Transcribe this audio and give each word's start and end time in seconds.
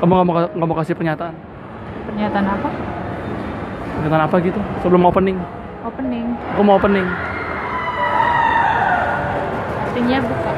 Kamu 0.00 0.12
nggak 0.16 0.24
mau 0.24 0.48
nggak 0.48 0.64
mau 0.64 0.76
kasih 0.80 0.96
pernyataan? 0.96 1.36
Pernyataan 2.08 2.46
apa? 2.48 2.68
Pernyataan 4.00 4.24
apa 4.24 4.36
gitu? 4.40 4.56
Sebelum 4.80 5.04
opening. 5.04 5.36
Opening. 5.84 6.24
Aku 6.56 6.64
mau 6.64 6.80
opening. 6.80 7.04
Artinya 9.84 10.18
buka. 10.24 10.52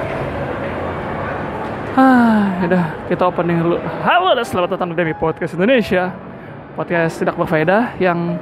Ah, 1.99 2.43
udah 2.71 2.85
kita 3.11 3.23
opening 3.27 3.59
dulu. 3.59 3.83
Halo 4.07 4.39
dan 4.39 4.47
selamat 4.47 4.79
datang 4.79 4.95
di 4.95 4.97
Demi 5.03 5.19
Podcast 5.19 5.59
Indonesia. 5.59 6.15
Podcast 6.79 7.19
tidak 7.19 7.35
berfaedah 7.35 7.99
yang 7.99 8.39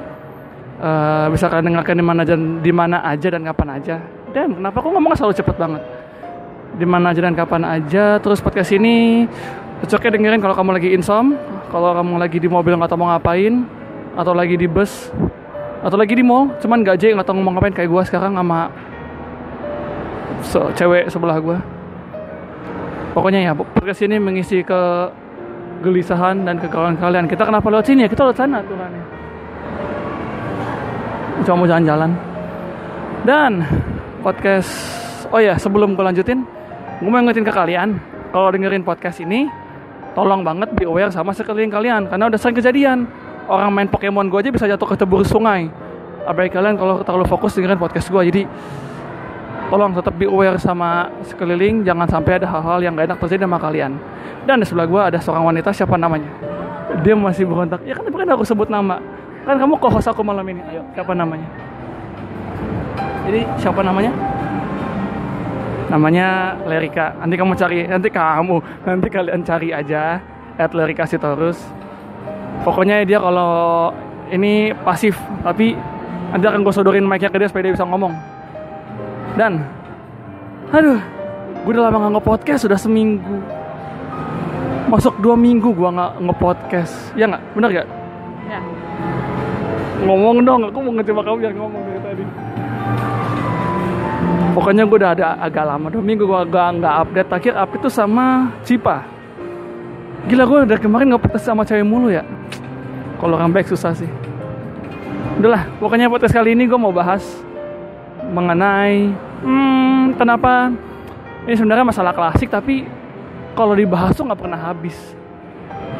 eh, 0.85 1.25
bisa 1.33 1.49
kalian 1.49 1.73
dengarkan 1.73 1.97
di 1.97 2.05
mana 2.05 2.21
aja, 2.21 2.35
di 2.37 2.73
mana 2.77 3.01
aja 3.01 3.27
dan 3.33 3.41
kapan 3.41 3.69
aja. 3.81 3.97
Dan 4.37 4.53
kenapa 4.53 4.85
aku 4.85 4.93
ngomong 4.93 5.17
selalu 5.17 5.33
cepet 5.33 5.57
banget? 5.57 5.96
Di 6.77 6.85
mana 6.85 7.11
aja 7.11 7.25
dan 7.25 7.33
kapan 7.33 7.65
aja. 7.65 8.21
Terus 8.21 8.39
podcast 8.39 8.69
ini 8.71 9.25
cocoknya 9.83 10.17
dengerin 10.17 10.41
kalau 10.41 10.55
kamu 10.57 10.77
lagi 10.77 10.89
insom, 10.93 11.37
kalau 11.69 11.93
kamu 11.93 12.17
lagi 12.17 12.37
di 12.37 12.49
mobil 12.49 12.73
nggak 12.77 12.89
tahu 12.89 13.01
mau 13.01 13.13
ngapain, 13.13 13.65
atau 14.17 14.33
lagi 14.33 14.57
di 14.57 14.65
bus, 14.65 15.13
atau 15.85 15.97
lagi 15.97 16.17
di 16.17 16.25
mall, 16.25 16.49
cuman 16.57 16.81
gajah 16.81 17.13
nggak 17.13 17.27
tahu 17.29 17.37
ngomong 17.37 17.61
ngapain 17.61 17.75
kayak 17.77 17.89
gue 17.93 18.03
sekarang 18.09 18.33
sama 18.33 18.73
so, 20.41 20.73
cewek 20.73 21.05
sebelah 21.13 21.37
gue. 21.37 21.57
Pokoknya 23.13 23.49
ya, 23.49 23.53
podcast 23.53 24.01
ini 24.05 24.21
mengisi 24.21 24.61
kegelisahan 24.61 26.45
dan 26.45 26.61
kegalauan 26.61 26.97
kalian. 26.97 27.25
Kita 27.25 27.45
kenapa 27.45 27.65
lewat 27.69 27.85
sini 27.89 28.05
ya? 28.05 28.09
Kita 28.09 28.25
lewat 28.25 28.37
sana 28.37 28.61
aturannya. 28.61 29.03
Cuma 31.45 31.55
mau 31.61 31.69
jalan-jalan. 31.69 32.11
Dan 33.25 33.65
podcast, 34.21 34.69
oh 35.33 35.41
ya 35.41 35.57
sebelum 35.57 35.97
gue 35.97 36.05
lanjutin, 36.05 36.45
gue 36.97 37.09
mau 37.09 37.21
ingetin 37.21 37.45
ke 37.45 37.53
kalian, 37.53 38.01
kalau 38.33 38.49
dengerin 38.49 38.81
podcast 38.81 39.21
ini, 39.21 39.45
tolong 40.17 40.41
banget 40.41 40.73
be 40.73 40.89
aware 40.89 41.13
sama 41.13 41.29
sekeliling 41.29 41.69
kalian, 41.69 42.09
karena 42.09 42.25
udah 42.25 42.39
sering 42.41 42.57
kejadian. 42.57 43.05
Orang 43.47 43.71
main 43.71 43.87
Pokemon 43.87 44.27
gue 44.27 44.39
aja 44.43 44.51
bisa 44.51 44.65
jatuh 44.67 44.83
ke 44.83 44.95
tebur 44.99 45.23
sungai. 45.23 45.71
Apalagi 46.27 46.51
kalian 46.51 46.75
kalau 46.75 46.99
terlalu 47.05 47.25
fokus 47.29 47.55
dengerin 47.55 47.79
podcast 47.79 48.11
gue, 48.11 48.21
jadi 48.27 48.43
tolong 49.71 49.95
tetap 49.95 50.11
be 50.19 50.27
aware 50.27 50.59
sama 50.59 51.07
sekeliling 51.23 51.85
jangan 51.87 52.07
sampai 52.11 52.43
ada 52.43 52.47
hal-hal 52.49 52.79
yang 52.83 52.91
gak 52.97 53.07
enak 53.13 53.19
terjadi 53.23 53.47
sama 53.47 53.59
kalian. 53.61 53.95
Dan 54.43 54.59
di 54.59 54.65
sebelah 54.67 54.87
gue 54.89 55.01
ada 55.13 55.19
seorang 55.21 55.47
wanita 55.47 55.71
siapa 55.71 55.95
namanya? 55.95 56.27
Dia 57.05 57.15
masih 57.15 57.47
berontak. 57.47 57.83
Ya 57.87 57.95
kan 57.95 58.07
bukan 58.11 58.27
aku 58.35 58.43
sebut 58.43 58.67
nama. 58.67 58.99
Kan 59.47 59.55
kamu 59.55 59.79
co-host 59.79 60.11
aku 60.11 60.23
malam 60.23 60.43
ini. 60.51 60.59
Ayo 60.67 60.83
siapa 60.91 61.15
namanya? 61.15 61.47
Jadi 63.27 63.43
siapa 63.59 63.79
namanya 63.83 64.11
namanya 65.87 66.57
Lerika. 66.67 67.15
Nanti 67.19 67.35
kamu 67.35 67.53
cari 67.55 67.87
nanti 67.87 68.09
kamu 68.11 68.55
nanti 68.83 69.07
kalian 69.07 69.41
cari 69.43 69.69
aja 69.71 70.19
at 70.57 70.71
Lerika 70.75 71.07
Sitorus. 71.07 71.59
Pokoknya 72.63 73.05
dia 73.07 73.19
kalau 73.21 73.91
ini 74.27 74.75
pasif 74.83 75.15
tapi 75.43 75.77
nanti 76.35 76.45
akan 76.47 76.61
gue 76.65 76.73
sodorin 76.75 77.07
mic-nya 77.07 77.31
ke 77.31 77.39
dia 77.39 77.47
supaya 77.47 77.71
dia 77.71 77.75
bisa 77.75 77.87
ngomong. 77.87 78.11
Dan 79.39 79.63
aduh 80.75 80.99
gue 81.63 81.71
udah 81.71 81.87
lama 81.87 81.97
gak 82.07 82.13
nge-podcast 82.19 82.67
sudah 82.67 82.79
seminggu. 82.79 83.39
Masuk 84.87 85.19
dua 85.19 85.35
minggu 85.35 85.71
gue 85.71 85.89
nggak 85.89 86.11
nge-podcast. 86.23 87.15
Ya 87.15 87.27
nggak? 87.27 87.43
Bener 87.55 87.69
gak 87.83 87.87
Ya. 88.47 88.63
ngomong 90.07 90.39
dong 90.47 90.63
aku 90.63 90.79
mau 90.79 90.95
ngejebak 90.95 91.27
kamu 91.27 91.37
biar 91.43 91.53
ngomong 91.59 91.83
pokoknya 94.57 94.89
gue 94.89 94.97
udah 94.97 95.13
ada 95.13 95.37
agak 95.37 95.69
lama 95.69 95.93
dua 95.93 96.01
minggu 96.01 96.25
gue 96.25 96.39
agak 96.49 96.81
nggak 96.81 96.93
update. 97.05 97.27
Terakhir 97.29 97.53
update 97.61 97.83
tuh 97.85 97.93
sama 97.93 98.49
Cipa. 98.65 99.05
Gila 100.25 100.49
gue 100.49 100.57
dari 100.65 100.81
kemarin 100.81 101.13
nggak 101.13 101.29
podcast 101.29 101.45
sama 101.45 101.61
cewek 101.61 101.85
mulu 101.85 102.09
ya. 102.09 102.25
Kalau 103.21 103.37
orang 103.37 103.53
baik 103.53 103.69
susah 103.69 103.93
sih. 103.93 104.09
Udahlah 105.37 105.69
pokoknya 105.77 106.09
podcast 106.09 106.33
kali 106.33 106.57
ini 106.57 106.65
gue 106.65 106.79
mau 106.81 106.89
bahas 106.89 107.21
mengenai 108.33 109.13
hmm, 109.45 110.17
kenapa? 110.17 110.73
Ini 111.45 111.53
sebenarnya 111.53 111.85
masalah 111.85 112.17
klasik 112.17 112.49
tapi 112.49 112.89
kalau 113.53 113.77
dibahas 113.77 114.17
tuh 114.17 114.25
nggak 114.25 114.41
pernah 114.41 114.57
habis. 114.57 114.97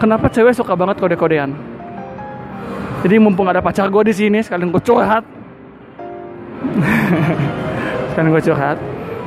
Kenapa 0.02 0.34
cewek 0.34 0.58
suka 0.58 0.74
banget 0.74 0.98
kode-kodean? 0.98 1.54
Jadi 3.06 3.22
mumpung 3.22 3.46
ada 3.46 3.62
pacar 3.62 3.86
gue 3.94 4.10
di 4.10 4.14
sini 4.18 4.42
sekalian 4.42 4.74
gue 4.74 4.82
curhat 4.82 5.22
sekalian 8.18 8.34
gue 8.34 8.50
curhat. 8.50 8.78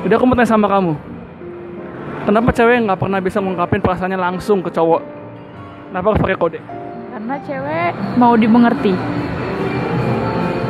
Jadi 0.02 0.12
aku 0.18 0.26
mau 0.26 0.34
tanya 0.34 0.50
sama 0.50 0.66
kamu. 0.66 0.98
Kenapa 2.26 2.50
cewek 2.50 2.90
nggak 2.90 2.98
pernah 2.98 3.22
bisa 3.22 3.38
ngungkapin 3.38 3.78
perasaannya 3.78 4.18
langsung 4.18 4.66
ke 4.66 4.70
cowok? 4.74 4.98
Kenapa 5.94 6.06
harus 6.10 6.18
pakai 6.26 6.34
kode? 6.34 6.58
Karena 7.14 7.38
cewek 7.46 7.90
mau 8.18 8.34
dimengerti. 8.34 8.90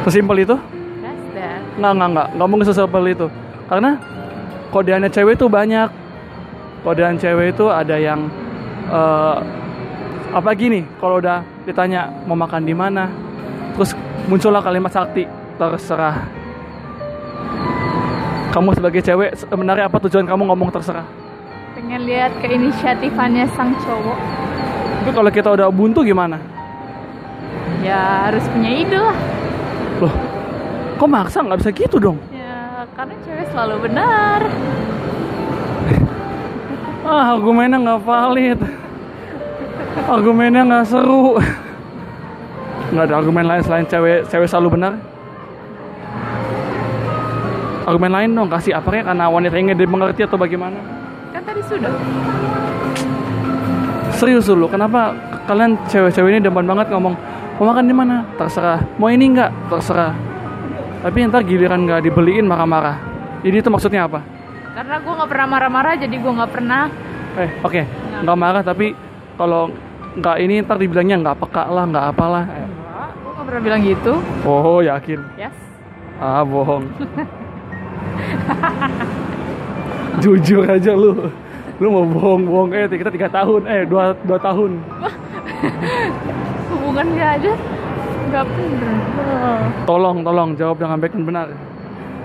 sesimpel 0.05 0.45
itu? 0.45 0.57
Nggak 1.81 1.93
nggak 1.97 2.09
nggak. 2.13 2.29
Nggak 2.37 2.49
mungkin 2.53 2.67
sesimpel 2.69 3.09
itu. 3.09 3.27
Karena 3.73 3.97
kodeannya 4.69 5.09
cewek 5.09 5.41
itu 5.41 5.49
banyak. 5.49 5.89
Kodean 6.85 7.17
cewek 7.17 7.57
itu 7.57 7.73
ada 7.73 7.97
yang 7.97 8.29
eh 8.93 9.37
apa 10.37 10.51
gini 10.53 10.85
kalau 11.01 11.25
udah 11.25 11.41
ditanya 11.65 12.13
mau 12.29 12.37
makan 12.37 12.69
di 12.69 12.77
mana 12.77 13.09
terus 13.75 13.97
muncullah 14.29 14.61
kalimat 14.61 14.93
sakti 14.93 15.27
terserah 15.59 16.40
kamu 18.51 18.75
sebagai 18.75 19.01
cewek 19.07 19.31
sebenarnya 19.39 19.87
apa 19.87 20.03
tujuan 20.03 20.27
kamu 20.27 20.43
ngomong 20.51 20.75
terserah? 20.75 21.07
Pengen 21.79 22.03
lihat 22.03 22.35
keinisiatifannya 22.43 23.47
sang 23.55 23.79
cowok. 23.79 24.19
itu 25.01 25.11
kalau 25.17 25.31
kita 25.33 25.49
udah 25.55 25.71
buntu 25.73 26.05
gimana? 26.05 26.37
Ya 27.81 28.29
harus 28.29 28.45
punya 28.51 28.71
ide 28.75 28.99
lah. 28.99 29.17
loh 30.03 30.15
kok 31.01 31.09
maksa? 31.09 31.41
Nggak 31.41 31.59
bisa 31.63 31.71
gitu 31.73 31.97
dong. 31.97 32.19
Ya 32.35 32.85
karena 32.99 33.15
cewek 33.23 33.47
selalu 33.55 33.75
benar. 33.89 34.41
ah 37.09 37.25
argumennya 37.33 37.79
nggak 37.81 38.03
valid. 38.03 38.59
Argumennya 40.11 40.63
nggak 40.67 40.87
seru. 40.91 41.39
Nggak 42.93 43.05
ada 43.09 43.15
argumen 43.15 43.47
lain 43.47 43.63
selain 43.63 43.87
cewek. 43.87 44.27
Cewek 44.29 44.51
selalu 44.51 44.77
benar 44.77 45.10
argumen 47.85 48.13
lain 48.13 48.31
dong 48.33 48.49
kasih 48.49 48.77
apa 48.77 48.89
ya 48.93 49.03
karena 49.03 49.25
wanita 49.27 49.57
ingin 49.57 49.77
dimengerti 49.77 50.21
atau 50.25 50.37
bagaimana? 50.37 50.77
Kan 51.31 51.43
tadi 51.43 51.61
sudah. 51.65 51.93
serius 54.11 54.45
dulu 54.45 54.69
kenapa 54.69 55.17
kalian 55.49 55.81
cewek-cewek 55.89 56.37
ini 56.37 56.41
depan 56.45 56.69
banget 56.69 56.93
ngomong 56.93 57.15
mau 57.57 57.65
makan 57.73 57.85
di 57.89 57.95
mana? 57.97 58.27
Terserah. 58.37 58.85
Mau 59.01 59.09
ini 59.09 59.33
nggak 59.33 59.73
terserah. 59.73 60.13
Tapi 61.01 61.25
ntar 61.25 61.41
giliran 61.45 61.89
nggak 61.89 62.05
dibeliin 62.05 62.45
marah-marah. 62.45 63.01
Jadi 63.41 63.57
itu 63.57 63.69
maksudnya 63.73 64.05
apa? 64.05 64.21
Karena 64.77 65.01
gue 65.01 65.13
nggak 65.17 65.31
pernah 65.33 65.49
marah-marah, 65.49 65.95
jadi 65.97 66.13
gue 66.13 66.33
nggak 66.37 66.53
pernah. 66.53 66.83
eh 67.39 67.51
oke. 67.65 67.83
Nggak 68.21 68.37
marah 68.37 68.61
tapi 68.61 68.93
kalau 69.41 69.73
nggak 70.21 70.37
ini 70.43 70.61
ntar 70.61 70.77
dibilangnya 70.77 71.17
nggak 71.17 71.37
peka 71.41 71.65
lah 71.73 71.85
nggak 71.89 72.05
apalah. 72.13 72.45
Eh, 72.45 72.61
Enggak, 72.61 73.11
gue 73.17 73.31
nggak 73.33 73.47
pernah 73.49 73.63
bilang 73.65 73.81
gitu. 73.81 74.13
oh 74.45 74.81
yakin? 74.85 75.21
Yes. 75.41 75.57
ah 76.21 76.45
bohong 76.45 76.85
jujur 80.23 80.63
aja 80.69 80.93
lu. 80.93 81.31
Lu 81.81 81.87
mau 81.89 82.05
bohong-bohong 82.05 82.71
eh 82.77 82.85
kita 82.93 83.09
tiga 83.09 83.29
tahun. 83.33 83.65
Eh 83.65 83.83
dua 83.89 84.13
dua 84.25 84.39
tahun. 84.39 84.77
Hubungannya 86.71 87.27
aja 87.41 87.53
nggak 88.31 88.45
bener. 88.47 88.95
tolong 89.89 90.17
tolong. 90.23 90.51
Jawab 90.55 90.77
dengan 90.79 90.97
baik 91.01 91.13
dan 91.17 91.25
benar. 91.25 91.47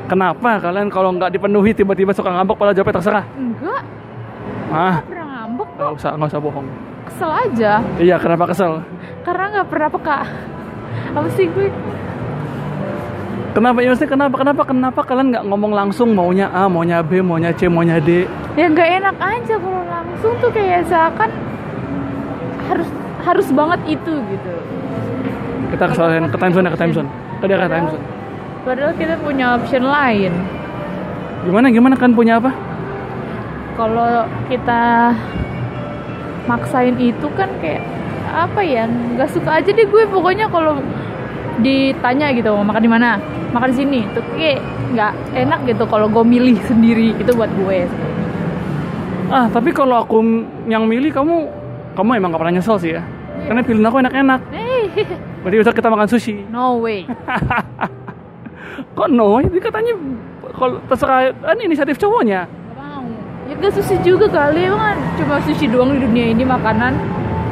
Kenapa 0.06 0.62
kalian 0.62 0.90
kalau 0.94 1.10
nggak 1.18 1.34
dipenuhi 1.34 1.74
tiba-tiba 1.74 2.14
suka 2.14 2.30
ngambek 2.30 2.58
pada 2.62 2.78
jawabnya 2.78 3.02
terserah? 3.02 3.26
Enggak, 3.34 3.82
ah 4.70 5.02
pernah 5.02 5.26
ngambek 5.34 5.70
nggak 5.82 5.92
usah 5.98 6.12
nggak 6.14 6.30
usah 6.30 6.42
bohong. 6.42 6.68
Kesel 7.10 7.32
aja. 7.34 7.72
Iya 7.98 8.16
kenapa 8.22 8.54
kesel? 8.54 8.86
Karena 9.26 9.46
nggak 9.50 9.68
pernah 9.72 9.90
peka. 9.90 10.20
Apa 11.16 11.28
sih 11.34 11.50
gue 11.50 11.74
kenapa? 13.56 13.80
Ya 13.80 13.88
maksudnya 13.96 14.12
kenapa? 14.12 14.36
Kenapa? 14.36 14.62
Kenapa 14.68 15.00
kalian 15.08 15.28
nggak 15.32 15.46
ngomong 15.48 15.72
langsung 15.72 16.12
maunya 16.12 16.52
A 16.52 16.68
maunya 16.68 17.00
B 17.00 17.24
maunya 17.24 17.56
C 17.56 17.72
maunya 17.72 18.04
D? 18.04 18.28
Ya 18.60 18.68
nggak 18.68 18.90
enak 19.00 19.16
aja 19.16 19.56
kalau 19.56 19.84
langsung 19.88 20.32
tuh 20.44 20.52
kayak 20.52 20.84
seakan 20.92 21.32
harus 22.68 22.90
harus 23.24 23.48
banget 23.56 23.80
itu 23.98 24.12
gitu. 24.12 24.54
Kita 25.72 25.84
kesalahan 25.90 26.28
ke 26.28 26.38
time 26.38 26.54
zone 26.54 26.66
ya 26.68 26.72
ke 26.76 26.80
time 26.84 26.94
zone. 26.94 27.10
Ke 27.40 27.46
daerah 27.48 27.68
time 27.72 27.88
zone. 27.90 28.04
Padahal 28.68 28.94
kita 29.00 29.16
punya 29.24 29.46
option 29.56 29.84
lain. 29.88 30.34
Gimana 31.48 31.72
gimana? 31.72 31.96
Kan 31.96 32.12
punya 32.12 32.42
apa? 32.42 32.52
Kalau 33.80 34.26
kita 34.52 35.14
maksain 36.46 36.96
itu 37.00 37.28
kan 37.34 37.50
kayak 37.64 37.84
apa 38.30 38.62
ya? 38.62 38.84
Nggak 38.88 39.30
suka 39.32 39.62
aja 39.62 39.70
deh 39.70 39.88
gue 39.88 40.04
pokoknya 40.10 40.50
kalau 40.50 40.82
ditanya 41.64 42.32
gitu 42.36 42.52
mau 42.56 42.66
makan 42.68 42.82
di 42.84 42.92
mana? 42.92 43.10
Makan 43.52 43.70
di 43.72 43.78
sini. 43.78 44.00
Tuh 44.12 44.24
kayak 44.36 44.60
nggak 44.96 45.14
enak 45.36 45.60
gitu 45.68 45.84
kalau 45.88 46.08
gue 46.08 46.24
milih 46.24 46.56
sendiri 46.70 47.12
itu 47.16 47.32
buat 47.36 47.52
gue 47.52 47.88
ah 49.26 49.50
tapi 49.50 49.74
kalau 49.74 50.06
aku 50.06 50.22
yang 50.70 50.86
milih 50.86 51.10
kamu 51.10 51.50
kamu 51.98 52.22
emang 52.22 52.30
gak 52.36 52.42
pernah 52.46 52.56
nyesel 52.62 52.78
sih 52.78 52.92
ya? 52.94 53.02
Karena 53.50 53.64
pilihan 53.64 53.88
aku 53.88 53.98
enak-enak. 54.04 54.40
Berarti 55.42 55.56
besok 55.64 55.76
kita 55.80 55.90
makan 55.90 56.08
sushi. 56.12 56.46
No 56.52 56.78
way. 56.78 57.10
kok 58.98 59.10
no? 59.10 59.40
Ini 59.40 59.60
katanya 59.64 59.98
kalau 60.54 60.78
terserah 60.92 61.32
kan 61.34 61.58
inisiatif 61.58 61.98
cowoknya. 61.98 62.46
Ya 63.46 63.54
gak 63.62 63.74
sushi 63.78 63.96
juga 64.02 64.26
kali, 64.30 64.68
emang 64.68 64.82
kan 64.82 64.98
cuma 65.22 65.36
sushi 65.42 65.66
doang 65.70 65.94
di 65.96 66.06
dunia 66.06 66.34
ini 66.34 66.44
makanan. 66.46 66.94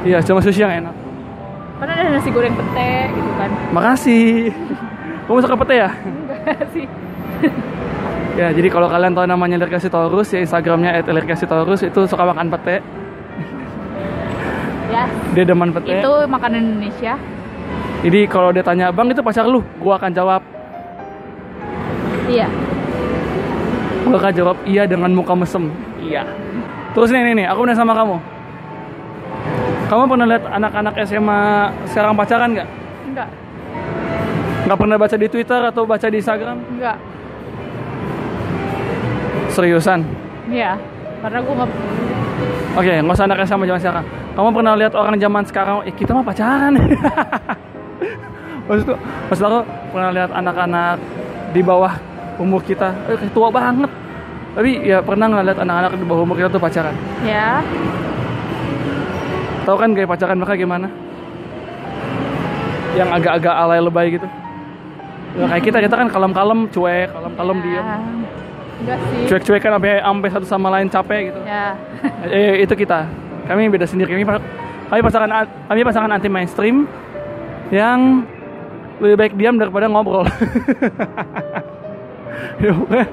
iya 0.04 0.20
cuma 0.20 0.44
sushi 0.44 0.66
yang 0.66 0.84
enak 0.84 1.03
Kan 1.82 1.88
ada 1.90 2.10
nasi 2.14 2.30
goreng 2.30 2.54
pete 2.54 2.92
gitu 3.12 3.32
kan. 3.36 3.50
makasih. 3.74 4.54
Kamu 5.26 5.40
suka 5.42 5.56
pete 5.66 5.76
ya? 5.82 5.90
Enggak 5.90 6.68
sih. 6.76 6.86
ya 8.40 8.48
jadi 8.54 8.68
kalau 8.70 8.88
kalian 8.90 9.14
tahu 9.14 9.26
namanya 9.28 9.58
Lirkasi 9.62 9.88
Taurus 9.90 10.32
ya 10.34 10.40
instagramnya 10.42 11.02
@lirkasi 11.06 11.46
Taurus 11.50 11.82
itu 11.82 12.00
suka 12.06 12.24
makan 12.24 12.54
pete. 12.54 12.84
Ya, 14.94 15.10
dia 15.34 15.44
demen 15.48 15.74
pete. 15.74 16.02
Itu 16.02 16.30
makanan 16.30 16.60
Indonesia. 16.62 17.18
jadi 18.04 18.28
kalau 18.28 18.52
dia 18.52 18.62
tanya 18.62 18.92
bang 18.92 19.16
itu 19.16 19.24
pacar 19.24 19.48
lu? 19.48 19.64
Gua 19.80 19.96
akan 19.96 20.12
jawab. 20.12 20.42
Iya. 22.28 22.48
gua 24.04 24.20
akan 24.20 24.34
jawab 24.36 24.58
iya 24.68 24.84
dengan 24.84 25.16
muka 25.16 25.34
mesem. 25.34 25.72
Iya. 26.04 26.28
Terus 26.94 27.10
nih 27.10 27.32
nih 27.32 27.34
nih 27.42 27.46
aku 27.50 27.64
nanya 27.66 27.80
sama 27.80 27.96
kamu 27.96 28.33
kamu 29.94 30.10
pernah 30.10 30.26
lihat 30.26 30.44
anak-anak 30.50 30.94
SMA 31.06 31.42
sekarang 31.86 32.18
pacaran 32.18 32.50
nggak 32.58 32.70
Enggak. 33.14 33.30
nggak 34.66 34.78
pernah 34.82 34.98
baca 34.98 35.16
di 35.16 35.28
Twitter 35.30 35.62
atau 35.70 35.86
baca 35.86 36.08
di 36.10 36.18
Instagram 36.18 36.58
Enggak. 36.74 36.98
seriusan 39.54 40.02
Iya. 40.50 40.76
Karena 41.24 41.40
gue 41.40 41.54
nggak 41.56 41.72
Oke, 42.74 42.90
nggak 42.90 43.16
usah 43.16 43.26
anak 43.30 43.46
SMA 43.46 43.70
zaman 43.70 43.82
sekarang. 43.86 44.06
Kamu 44.34 44.50
pernah 44.50 44.74
lihat 44.74 44.94
orang 44.98 45.14
zaman 45.22 45.46
sekarang? 45.46 45.86
Eh, 45.86 45.94
kita 45.94 46.10
mah 46.10 46.26
pacaran. 46.26 46.74
maksud 48.66 48.86
tuh, 48.90 48.98
maksud 49.30 49.44
aku 49.46 49.62
pernah 49.94 50.10
lihat 50.10 50.34
anak-anak 50.34 50.98
di 51.54 51.62
bawah 51.62 51.94
umur 52.42 52.66
kita, 52.66 52.98
eh, 53.14 53.30
tua 53.30 53.54
banget. 53.54 53.94
Tapi 54.58 54.90
ya 54.90 55.06
pernah 55.06 55.30
ngeliat 55.30 55.62
anak-anak 55.62 56.02
di 56.02 56.06
bawah 56.10 56.26
umur 56.26 56.36
kita 56.42 56.50
tuh 56.50 56.58
pacaran. 56.58 56.98
ya. 57.22 57.62
Tahu 59.64 59.76
kan 59.80 59.90
kayak 59.96 60.10
pacaran 60.12 60.38
mereka 60.40 60.56
gimana? 60.60 60.88
Yang 62.94 63.10
agak-agak 63.22 63.56
alay 63.56 63.80
lebay 63.82 64.08
gitu. 64.20 64.28
Ya, 65.34 65.50
kayak 65.50 65.64
kita, 65.66 65.78
kita 65.82 65.96
kan 65.98 66.08
kalem-kalem, 66.14 66.70
cuek, 66.70 67.10
kalem-kalem 67.10 67.58
ya. 67.66 67.84
Enggak 68.84 68.98
sih. 69.02 69.26
Cuek-cuek 69.32 69.62
kan 69.64 69.72
sampai 69.80 69.92
sampai 70.04 70.30
satu 70.30 70.46
sama 70.46 70.68
lain 70.70 70.88
capek 70.92 71.34
gitu. 71.34 71.40
Ya. 71.48 71.74
eh, 72.30 72.62
itu 72.62 72.74
kita 72.78 73.24
kami 73.48 73.68
beda 73.68 73.86
sendiri 73.88 74.16
kami 74.16 74.24
kami 74.88 75.02
pasangan 75.04 75.48
kami 75.68 75.82
pasangan 75.84 76.12
anti 76.16 76.30
mainstream 76.32 76.88
yang 77.72 78.24
lebih 79.04 79.16
baik 79.20 79.34
diam 79.36 79.60
daripada 79.60 79.88
ngobrol 79.92 80.24
Ya, 82.62 82.70
pokoknya, 82.70 83.06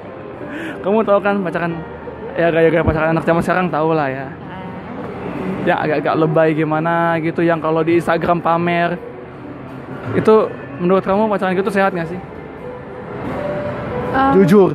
kamu 0.84 0.98
tahu 1.06 1.18
kan 1.20 1.34
pacaran 1.44 1.72
ya 2.36 2.48
gaya-gaya 2.52 2.84
pacaran 2.84 3.10
anak 3.16 3.24
zaman 3.24 3.42
sekarang 3.42 3.66
tahu 3.72 3.92
lah 3.96 4.08
ya 4.08 4.26
yang 5.68 5.78
agak-agak 5.80 6.14
lebay 6.16 6.48
gimana 6.56 7.20
gitu 7.20 7.44
yang 7.44 7.60
kalau 7.60 7.84
di 7.84 8.00
Instagram 8.00 8.40
pamer. 8.40 8.96
Itu 10.16 10.48
menurut 10.80 11.04
kamu 11.04 11.28
pacaran 11.28 11.54
gitu 11.54 11.70
sehat 11.70 11.92
nggak 11.92 12.08
sih? 12.08 12.20
Um, 14.10 14.32
jujur. 14.40 14.70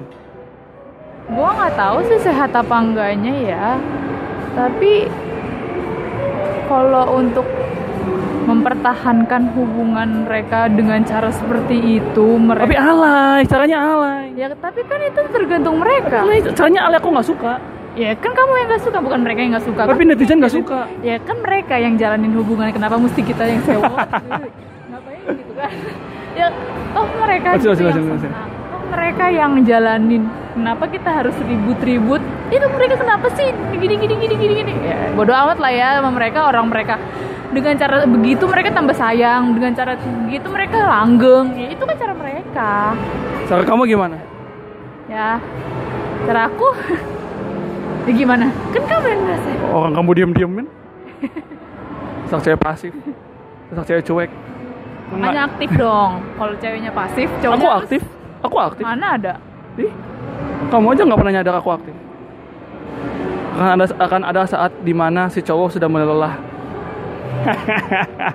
Gua 1.26 1.50
nggak 1.58 1.74
tahu 1.76 1.98
sih 2.06 2.20
sehat 2.22 2.54
apa 2.54 2.76
enggaknya 2.78 3.34
ya. 3.34 3.68
Tapi 4.54 5.10
kalau 6.70 7.20
untuk 7.20 7.44
mempertahankan 8.46 9.58
hubungan 9.58 10.30
mereka 10.30 10.70
dengan 10.70 11.02
cara 11.02 11.34
seperti 11.34 11.98
itu, 11.98 12.38
mereka 12.38 12.70
tapi 12.70 12.78
alay 12.78 13.42
caranya 13.50 13.78
alay. 13.82 14.26
Ya 14.38 14.54
tapi 14.54 14.86
kan 14.86 15.02
itu 15.02 15.20
tergantung 15.34 15.82
mereka. 15.82 16.22
Alay, 16.22 16.46
caranya 16.54 16.86
alay 16.86 17.02
aku 17.02 17.10
nggak 17.10 17.26
suka 17.26 17.58
Ya 17.96 18.12
kan 18.14 18.32
kamu 18.32 18.52
yang 18.60 18.68
nggak 18.68 18.84
suka, 18.84 18.98
bukan 19.00 19.20
mereka 19.24 19.40
yang 19.40 19.52
nggak 19.56 19.66
suka. 19.66 19.82
tapi 19.88 20.04
kan? 20.04 20.08
netizen 20.12 20.38
nggak 20.38 20.52
suka 20.54 20.80
Ya 21.00 21.16
kan 21.16 21.40
mereka 21.40 21.80
yang 21.80 21.96
jalanin 21.96 22.36
hubungan, 22.36 22.68
kenapa 22.70 23.00
mesti 23.00 23.24
kita 23.24 23.48
yang 23.48 23.64
sewa? 23.68 23.88
Ngapain 23.88 25.20
gitu 25.32 25.54
kan? 25.56 25.72
Ya, 26.36 26.48
toh 26.92 27.08
mereka 27.16 27.48
Masih, 27.56 27.72
gitu 27.72 27.88
yang 27.88 28.20
senang. 28.20 28.50
Toh 28.68 28.84
mereka 28.92 29.26
yang 29.32 29.52
jalanin. 29.64 30.24
Kenapa 30.52 30.84
kita 30.88 31.10
harus 31.10 31.36
ribut-ribut? 31.40 32.20
Itu 32.48 32.68
mereka 32.70 32.96
kenapa 32.96 33.28
sih 33.32 33.48
gini 33.72 33.96
gini 33.96 34.16
gini 34.18 34.36
gini 34.36 34.54
gini? 34.60 34.74
Ya, 34.84 35.12
bodoh 35.12 35.36
amat 35.36 35.60
lah 35.60 35.72
ya 35.72 35.88
sama 35.96 36.12
mereka 36.12 36.52
orang 36.52 36.68
mereka. 36.68 37.00
Dengan 37.52 37.80
cara 37.80 38.04
begitu 38.04 38.44
mereka 38.44 38.76
tambah 38.76 38.92
sayang, 38.92 39.56
dengan 39.56 39.72
cara 39.72 39.96
begitu 40.28 40.48
mereka 40.52 40.84
langgeng. 40.84 41.56
Ya 41.56 41.68
itu 41.72 41.84
kan 41.84 41.96
cara 41.96 42.12
mereka. 42.12 42.72
cara 43.46 43.62
kamu 43.64 43.84
gimana 43.86 44.18
Ya, 45.06 45.38
cara 46.26 46.50
aku 46.50 46.68
ya 48.06 48.12
gimana? 48.14 48.46
Kan 48.70 48.84
kamu 48.86 49.06
yang 49.08 49.22
ngerasain. 49.24 49.58
orang 49.68 49.94
kamu 49.94 50.10
diam-diam 50.14 50.52
kan 50.56 50.68
Sak 52.30 52.42
cewek 52.42 52.58
pasif 52.58 52.92
Sak 53.70 53.86
cewek 53.86 54.04
cuek 54.04 54.32
Makanya 55.06 55.46
aktif 55.46 55.70
dong. 55.78 56.18
Kalau 56.34 56.54
ceweknya 56.58 56.90
pasif, 56.90 57.30
aku 57.30 57.46
cowoknya 57.46 57.70
aktif 57.78 58.02
aku 58.42 58.56
aktif 58.60 58.84
Mana 58.84 59.08
ada? 59.14 59.34
Ih, 59.76 59.92
kamu 60.68 60.86
aja 60.92 61.02
nggak 61.04 61.20
pernah 61.20 61.34
nyadar 61.34 61.56
aku 61.56 61.70
aktif 61.72 61.96
akan 63.56 63.72
ada 63.72 63.86
akan 63.88 64.22
ada 64.28 64.42
saat 64.44 64.72
di 64.84 64.92
mana 64.92 65.30
si 65.30 65.40
cowok 65.40 65.72
sudah 65.72 65.88
mulai 65.88 66.04
lelah 66.04 66.36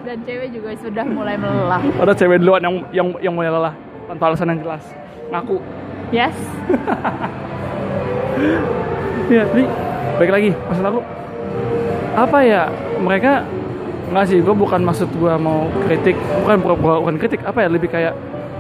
Dan 0.01 0.17
cewek 0.23 0.49
juga 0.49 0.71
sudah 0.79 1.05
mulai 1.05 1.35
melelah. 1.35 1.81
ada 2.03 2.13
cewek 2.15 2.39
duluan 2.39 2.61
yang 2.61 2.75
yang 2.91 3.07
yang 3.21 3.35
mulai 3.35 3.49
lelah 3.49 3.75
tanpa 4.07 4.23
alasan 4.29 4.49
yang 4.49 4.61
jelas 4.63 4.85
ngaku 5.29 5.59
Yes. 6.11 6.35
Iya, 9.29 9.45
jadi 9.53 9.65
baik 10.17 10.31
lagi 10.31 10.51
maksud 10.55 10.85
aku. 10.87 11.01
Apa 12.17 12.39
ya 12.45 12.63
mereka 13.01 13.45
nggak 14.11 14.27
sih 14.27 14.39
gue 14.43 14.55
bukan 14.55 14.83
maksud 14.83 15.07
gue 15.15 15.35
mau 15.39 15.71
kritik 15.87 16.19
bukan 16.43 16.57
bukan, 16.59 16.77
bukan 17.07 17.17
kritik 17.21 17.41
apa 17.47 17.63
ya 17.63 17.69
lebih 17.71 17.87
kayak 17.87 18.15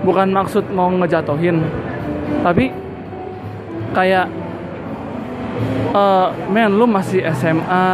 bukan 0.04 0.28
maksud 0.34 0.68
mau 0.74 0.90
ngejatohin. 0.92 1.64
Tapi 2.44 2.70
kayak 3.96 4.26
eh 5.90 6.28
men 6.52 6.70
lu 6.78 6.86
masih 6.86 7.26
SMA 7.34 7.84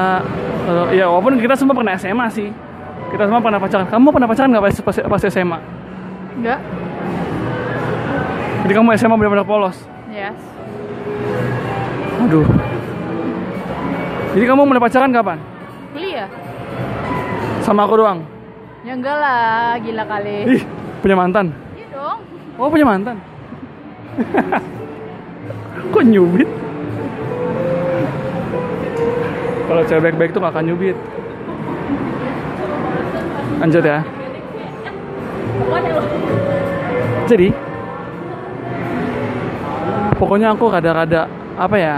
eh, 0.69 1.01
ya 1.01 1.09
walaupun 1.09 1.41
kita 1.41 1.57
semua 1.57 1.75
pernah 1.77 1.95
SMA 1.97 2.27
sih. 2.33 2.49
Kita 3.07 3.23
semua 3.31 3.39
pernah 3.39 3.63
pacaran. 3.63 3.87
Kamu 3.87 4.11
pernah 4.11 4.29
pacaran 4.29 4.51
nggak 4.51 4.65
pas, 4.67 4.77
pas, 4.83 4.97
pas 5.07 5.23
SMA 5.31 5.59
Enggak. 6.37 6.61
jadi 8.67 8.73
kamu 8.77 8.93
SMA 9.01 9.17
benar-benar 9.17 9.49
polos? 9.49 9.79
Yes. 10.13 10.37
Aduh 12.19 12.47
jadi 14.33 14.45
kamu 14.47 14.63
mulai 14.65 14.81
pacaran 14.81 15.11
kapan 15.11 15.39
Kuliah. 15.93 16.29
sama 17.61 17.85
aku 17.85 17.97
doang 17.97 18.21
Ya 18.87 18.95
enggak 18.95 19.19
lah, 19.19 19.75
gila 19.83 20.07
kali. 20.07 20.39
ih 20.49 20.63
punya 21.03 21.19
mantan 21.19 21.51
Iya 21.75 21.87
dong. 21.91 22.19
Oh 22.55 22.71
punya 22.71 22.87
mantan? 22.87 23.19
Kok 25.91 26.05
nyubit? 26.07 26.47
Kalau 29.67 29.83
cewek 29.83 30.03
baik-baik 30.07 30.31
tuh 30.31 30.39
gak 30.39 30.55
akan 30.55 30.65
nyubit 30.65 30.95
Lanjut 33.59 33.83
ya 33.83 33.99
Jadi 37.27 37.49
Pokoknya 40.15 40.55
aku 40.55 40.71
rada-rada 40.71 41.27
Apa 41.57 41.77
ya 41.77 41.97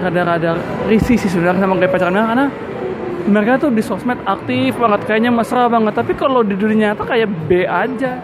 Rada-rada 0.00 0.56
risih 0.88 1.20
sih 1.20 1.28
sebenarnya 1.28 1.68
sama 1.68 1.76
kayak 1.76 1.92
pacaran 1.92 2.16
mereka 2.16 2.28
Karena 2.32 2.46
mereka 3.22 3.52
tuh 3.68 3.70
di 3.70 3.82
sosmed 3.84 4.18
aktif 4.24 4.76
banget 4.78 5.00
Kayaknya 5.04 5.30
mesra 5.34 5.68
banget 5.68 5.92
Tapi 5.96 6.12
kalau 6.16 6.40
di 6.40 6.56
dunia 6.56 6.92
nyata 6.92 7.04
kayak 7.04 7.28
B 7.48 7.64
aja 7.68 8.20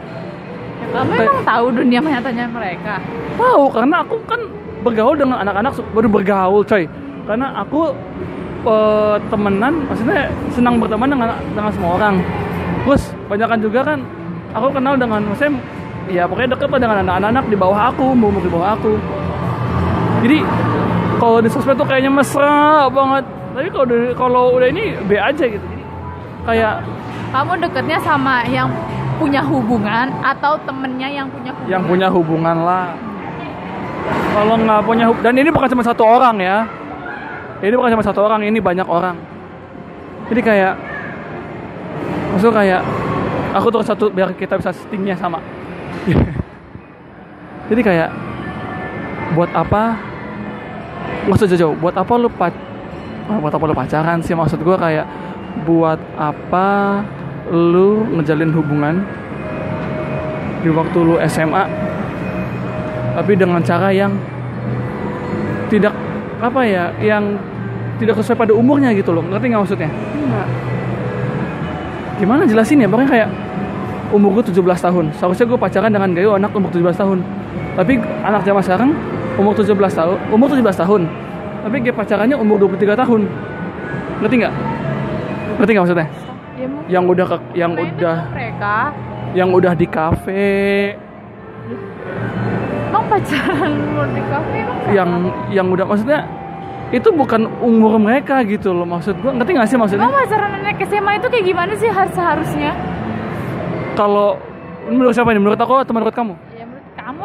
Ya, 0.79 0.87
kamu 0.95 1.11
emang 1.21 1.41
tahu 1.43 1.67
dunia 1.75 1.99
nyatanya 2.01 2.45
mereka. 2.49 2.95
Tahu 3.35 3.65
karena 3.75 3.97
aku 4.07 4.17
kan 4.25 4.41
bergaul 4.87 5.19
dengan 5.19 5.43
anak-anak 5.43 5.73
baru 5.91 6.09
bergaul 6.09 6.63
coy. 6.63 6.87
Karena 7.27 7.53
aku 7.61 7.93
eh, 8.65 9.17
temenan 9.29 9.85
maksudnya 9.91 10.31
senang 10.55 10.79
berteman 10.79 11.11
dengan 11.11 11.29
dengan 11.53 11.73
semua 11.75 11.91
orang. 11.99 12.15
Terus 12.87 13.03
banyakan 13.27 13.59
juga 13.61 13.81
kan 13.85 13.99
aku 14.55 14.67
kenal 14.73 14.95
dengan 14.97 15.21
maksudnya 15.29 15.61
ya 16.09 16.25
pokoknya 16.25 16.57
deket 16.57 16.69
dengan 16.79 16.99
anak-anak 17.05 17.45
di 17.51 17.57
bawah 17.59 17.81
aku, 17.93 18.05
umur 18.15 18.39
di 18.41 18.51
bawah 18.51 18.79
aku. 18.79 18.97
Jadi 20.25 20.39
kalau 21.19 21.39
di 21.43 21.49
sosmed 21.51 21.77
tuh 21.79 21.87
kayaknya 21.87 22.11
mesra 22.11 22.87
banget. 22.91 23.25
Tapi 23.55 23.69
kalau 23.75 23.85
kalau 24.15 24.43
udah 24.59 24.69
ini 24.71 24.95
B 25.07 25.19
aja 25.19 25.45
gitu. 25.45 25.63
Jadi 25.63 25.85
kayak 26.47 26.75
Kamu 27.29 27.61
deketnya 27.61 27.99
sama 28.01 28.41
yang 28.49 28.73
punya 29.21 29.45
hubungan 29.45 30.09
atau 30.25 30.57
temennya 30.65 31.13
yang 31.13 31.29
punya 31.29 31.53
hubungan? 31.53 31.69
yang 31.69 31.83
punya 31.85 32.09
hubungan 32.09 32.57
lah. 32.65 32.87
Kalau 34.33 34.55
nggak 34.57 34.81
punya 34.87 35.05
hub 35.11 35.19
dan 35.21 35.35
ini 35.37 35.51
bukan 35.53 35.69
cuma 35.69 35.85
satu 35.85 36.07
orang 36.07 36.39
ya. 36.41 36.65
ini 37.59 37.75
bukan 37.75 37.99
cuma 37.99 38.07
satu 38.07 38.23
orang 38.23 38.47
ini 38.47 38.63
banyak 38.63 38.87
orang 38.87 39.19
jadi 40.29 40.41
kayak 40.45 40.75
maksud 42.37 42.53
kayak 42.53 42.83
aku 43.57 43.67
tuh 43.73 43.83
satu 43.85 44.05
biar 44.13 44.37
kita 44.37 44.61
bisa 44.61 44.71
stingnya 44.77 45.17
sama 45.17 45.41
jadi 47.73 47.81
kayak 47.81 48.11
buat 49.33 49.51
apa 49.57 49.97
nggak 51.29 51.45
usah 51.45 51.61
jauh 51.61 51.77
buat 51.77 51.93
apa 51.93 52.13
lu 52.17 52.33
pac 52.33 52.57
ah, 53.29 53.37
buat 53.37 53.53
apa 53.53 53.65
lu 53.69 53.77
pacaran 53.77 54.19
sih? 54.25 54.33
Maksud 54.33 54.65
gue 54.65 54.77
kayak 54.81 55.05
buat 55.69 56.01
apa 56.17 57.05
lu 57.53 58.09
ngejalin 58.17 58.49
hubungan 58.57 59.05
di 60.65 60.73
waktu 60.73 60.99
lu 61.05 61.21
SMA 61.29 61.65
tapi 63.13 63.33
dengan 63.37 63.61
cara 63.61 63.93
yang 63.93 64.17
tidak 65.69 65.93
apa 66.41 66.61
ya 66.65 66.89
yang 67.05 67.37
tidak 68.01 68.17
sesuai 68.17 68.49
pada 68.49 68.53
umurnya 68.57 68.97
gitu 68.97 69.13
loh. 69.13 69.21
Ngerti 69.21 69.53
nggak 69.53 69.63
maksudnya? 69.69 69.91
Enggak. 69.93 70.49
gimana 72.19 72.43
jelasin 72.49 72.83
ya? 72.83 72.89
Pokoknya 72.89 73.11
kayak 73.11 73.29
umur 74.17 74.41
gue 74.41 74.49
17 74.49 74.65
tahun. 74.65 75.13
Seharusnya 75.21 75.45
gue 75.45 75.59
pacaran 75.61 75.93
dengan 75.93 76.11
gayo 76.17 76.41
anak 76.41 76.57
umur 76.57 76.73
17 76.73 76.97
tahun. 76.97 77.21
Tapi 77.77 78.01
anak 78.25 78.43
zaman 78.49 78.63
sekarang 78.65 78.91
umur 79.39 79.53
17 79.55 79.73
tahun. 79.73 80.19
Umur 80.35 80.47
17 80.51 80.83
tahun. 80.83 81.03
Tapi 81.65 81.77
dia 81.81 81.95
pacarannya 81.95 82.37
umur 82.37 82.57
23 82.67 82.99
tahun. 82.99 83.21
Ngerti 84.21 84.35
nggak? 84.43 84.55
Ngerti 85.59 85.71
nggak 85.73 85.85
maksudnya? 85.87 86.09
Ya 86.59 86.69
yang 86.91 87.05
udah 87.07 87.27
ke, 87.27 87.37
yang 87.55 87.73
udah 87.79 88.17
mereka. 88.35 88.77
yang 89.33 89.49
udah 89.55 89.73
di 89.79 89.87
kafe. 89.87 90.51
Emang 92.89 93.05
pacaran 93.07 93.73
lu 93.95 94.03
di 94.11 94.23
kafe 94.27 94.57
emang 94.65 94.77
yang 94.91 95.11
yang 95.53 95.67
udah 95.69 95.85
maksudnya 95.87 96.21
itu 96.89 97.09
bukan 97.13 97.45
umur 97.61 98.01
mereka 98.01 98.41
gitu 98.49 98.73
loh 98.73 98.89
maksud 98.89 99.13
gue 99.21 99.29
ngerti 99.29 99.51
nggak 99.55 99.69
sih 99.69 99.79
maksudnya? 99.79 100.09
Emang 100.09 100.17
pacaran 100.25 100.51
anak 100.57 100.81
SMA 100.89 101.13
itu 101.21 101.27
kayak 101.29 101.45
gimana 101.47 101.73
sih 101.77 101.91
harus 101.93 102.13
seharusnya? 102.17 102.73
kalau 103.99 104.39
menurut 104.87 105.11
siapa 105.11 105.35
nih 105.35 105.43
menurut 105.43 105.59
aku 105.59 105.75
atau 105.83 105.91
menurut 105.91 106.15
kamu 106.15 106.39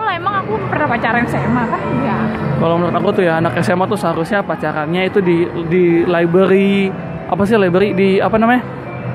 lah 0.03 0.13
emang 0.19 0.33
aku 0.43 0.53
pernah 0.67 0.87
pacaran 0.87 1.23
SMA 1.25 1.63
kan 1.67 1.81
enggak 1.81 2.23
Kalau 2.59 2.75
menurut 2.79 2.95
aku 2.95 3.09
tuh 3.15 3.23
ya 3.27 3.33
anak 3.39 3.53
SMA 3.59 3.85
tuh 3.87 3.99
seharusnya 3.99 4.39
pacarannya 4.43 5.01
itu 5.07 5.19
di 5.19 5.47
di 5.67 5.83
library 6.07 6.91
apa 7.27 7.41
sih 7.43 7.55
library 7.57 7.95
di 7.95 8.09
apa 8.19 8.35
namanya 8.37 8.63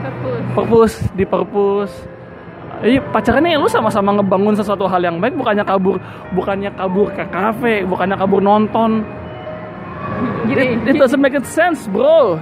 Fokus 0.09 0.45
perpus 0.55 0.93
di 1.15 1.25
perpus. 1.25 1.93
Iya 2.79 3.03
pacarannya 3.11 3.55
ya 3.55 3.59
lu 3.59 3.67
sama-sama 3.67 4.15
ngebangun 4.15 4.55
sesuatu 4.55 4.87
hal 4.87 5.03
yang 5.03 5.19
baik 5.19 5.35
bukannya 5.35 5.67
kabur 5.67 5.99
bukannya 6.31 6.71
kabur 6.79 7.11
ke 7.11 7.27
kafe 7.31 7.83
bukannya 7.87 8.15
kabur 8.15 8.39
nonton. 8.43 9.03
Gini, 10.47 10.79
It, 10.87 10.95
it 10.95 10.95
doesn't 10.99 11.21
make 11.21 11.37
sense 11.45 11.87
bro. 11.91 12.39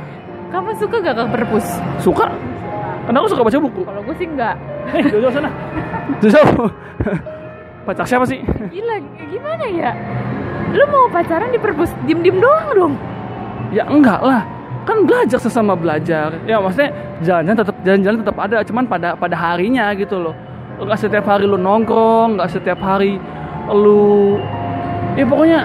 kamu 0.47 0.79
suka 0.79 1.03
gak 1.03 1.19
ke 1.19 1.25
perpus? 1.35 1.67
Suka? 1.99 2.31
Karena 3.05 3.19
aku 3.21 3.29
suka 3.35 3.43
baca 3.43 3.59
buku. 3.59 3.81
Kalau 3.83 4.01
gue 4.07 4.15
sih 4.17 4.27
enggak 4.29 4.55
Eh 4.95 5.03
Jojo 5.11 5.29
sana. 5.35 5.51
Jojo. 6.23 6.71
Pacar 7.87 8.03
siapa 8.03 8.27
sih? 8.27 8.43
Gila, 8.43 8.97
gimana 9.31 9.65
ya? 9.71 9.95
Lu 10.75 10.85
mau 10.91 11.07
pacaran 11.07 11.55
di 11.55 11.59
perpus, 11.63 11.95
diem-diem 12.03 12.43
doang 12.43 12.67
dong 12.75 12.95
Ya 13.71 13.87
enggak 13.87 14.19
lah. 14.27 14.43
Kan 14.83 15.07
belajar 15.07 15.39
sesama 15.39 15.79
belajar. 15.79 16.35
Ya 16.47 16.59
maksudnya 16.59 16.91
jalan-jalan 17.23 17.59
tetap 17.63 17.77
jalan-jalan 17.87 18.19
tetap 18.23 18.37
ada, 18.39 18.57
cuman 18.67 18.85
pada 18.87 19.09
pada 19.15 19.37
harinya 19.39 19.91
gitu 19.95 20.19
loh. 20.19 20.35
Enggak 20.83 20.99
setiap 21.07 21.27
hari 21.27 21.47
lu 21.47 21.59
nongkrong, 21.59 22.39
enggak 22.39 22.51
setiap 22.59 22.79
hari 22.83 23.19
lu 23.71 24.39
ya 25.19 25.25
pokoknya 25.27 25.63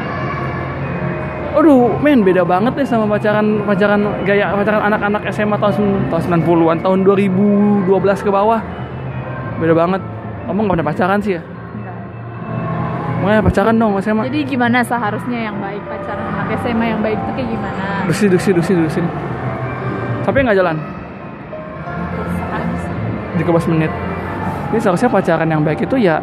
Aduh, 1.51 1.99
men 1.99 2.23
beda 2.23 2.47
banget 2.47 2.79
nih 2.79 2.87
sama 2.87 3.03
pacaran 3.11 3.67
pacaran 3.67 4.07
gaya 4.23 4.55
pacaran 4.55 4.87
anak-anak 4.87 5.27
SMA 5.35 5.59
tahun 5.59 6.07
tahun 6.07 6.47
90-an, 6.47 6.77
tahun 6.79 6.99
2012 7.03 7.91
ke 8.23 8.31
bawah. 8.31 8.63
Beda 9.59 9.75
banget. 9.75 10.01
Kamu 10.47 10.57
nggak 10.63 10.79
pernah 10.79 10.87
pacaran 10.87 11.19
sih 11.19 11.35
ya? 11.35 11.41
Makanya 13.21 13.41
pacaran 13.45 13.75
dong 13.77 13.93
SMA. 14.01 14.23
Jadi 14.33 14.39
gimana 14.49 14.81
seharusnya 14.81 15.39
yang 15.45 15.57
baik 15.61 15.85
pacaran 15.85 16.25
anak 16.25 16.57
SMA 16.65 16.85
yang 16.89 17.01
baik 17.05 17.17
itu 17.21 17.31
kayak 17.37 17.49
gimana? 17.53 17.83
Dusi, 18.09 18.25
dusi, 18.25 18.49
dusi, 18.49 18.71
dusi. 18.73 19.01
Tapi 20.25 20.37
nggak 20.41 20.57
jalan. 20.57 20.77
di 23.31 23.47
15 23.47 23.71
menit. 23.71 23.87
Ini 24.75 24.79
seharusnya 24.83 25.07
pacaran 25.07 25.47
yang 25.47 25.63
baik 25.63 25.87
itu 25.87 25.95
ya 25.95 26.19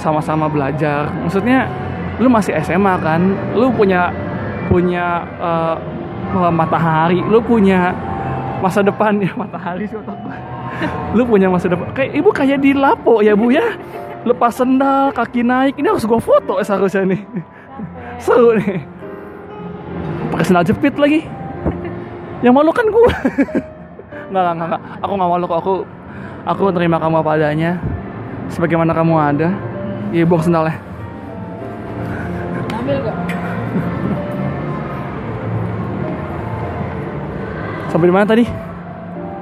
sama-sama 0.00 0.48
belajar. 0.48 1.12
Maksudnya 1.20 1.68
lu 2.16 2.32
masih 2.32 2.56
SMA 2.64 2.96
kan, 3.04 3.20
lu 3.52 3.68
punya 3.74 4.08
punya 4.72 5.20
eh, 5.36 5.76
matahari, 6.48 7.20
lu 7.20 7.38
punya 7.44 7.92
masa 8.64 8.80
depan 8.80 9.20
ya 9.20 9.30
matahari 9.42 9.84
sih 9.84 10.00
otak 10.00 10.16
gua. 10.24 10.53
Lu 11.14 11.22
punya 11.28 11.46
masa 11.46 11.70
depan. 11.70 11.94
Kayak 11.94 12.10
ibu 12.18 12.30
kayak 12.34 12.58
di 12.58 12.74
lapo 12.74 13.22
ya 13.22 13.38
bu 13.38 13.54
ya. 13.54 13.78
Lepas 14.24 14.56
sendal, 14.58 15.12
kaki 15.12 15.44
naik. 15.44 15.76
Ini 15.76 15.92
harus 15.92 16.08
gua 16.08 16.18
foto 16.18 16.58
seharusnya 16.64 17.04
nih. 17.06 17.22
Seru 18.24 18.56
nih. 18.56 18.82
Pakai 20.32 20.44
sendal 20.48 20.64
jepit 20.66 20.94
lagi. 20.98 21.22
Yang 22.42 22.54
malu 22.56 22.70
kan 22.74 22.86
gua. 22.88 23.08
Enggak, 24.34 24.56
enggak, 24.56 24.66
enggak. 24.66 24.82
Aku 25.04 25.12
nggak 25.14 25.30
malu 25.30 25.44
kok. 25.46 25.58
Aku 25.62 25.74
aku 26.48 26.62
terima 26.74 26.96
kamu 26.98 27.22
apa 27.22 27.30
adanya. 27.38 27.78
Sebagaimana 28.50 28.90
kamu 28.90 29.14
ada. 29.14 29.48
Iya, 30.10 30.24
buang 30.26 30.42
sendalnya. 30.42 30.74
Ambil 32.74 32.98
gak? 33.00 33.16
Sampai 37.94 38.06
di 38.10 38.14
mana 38.14 38.26
tadi? 38.26 38.44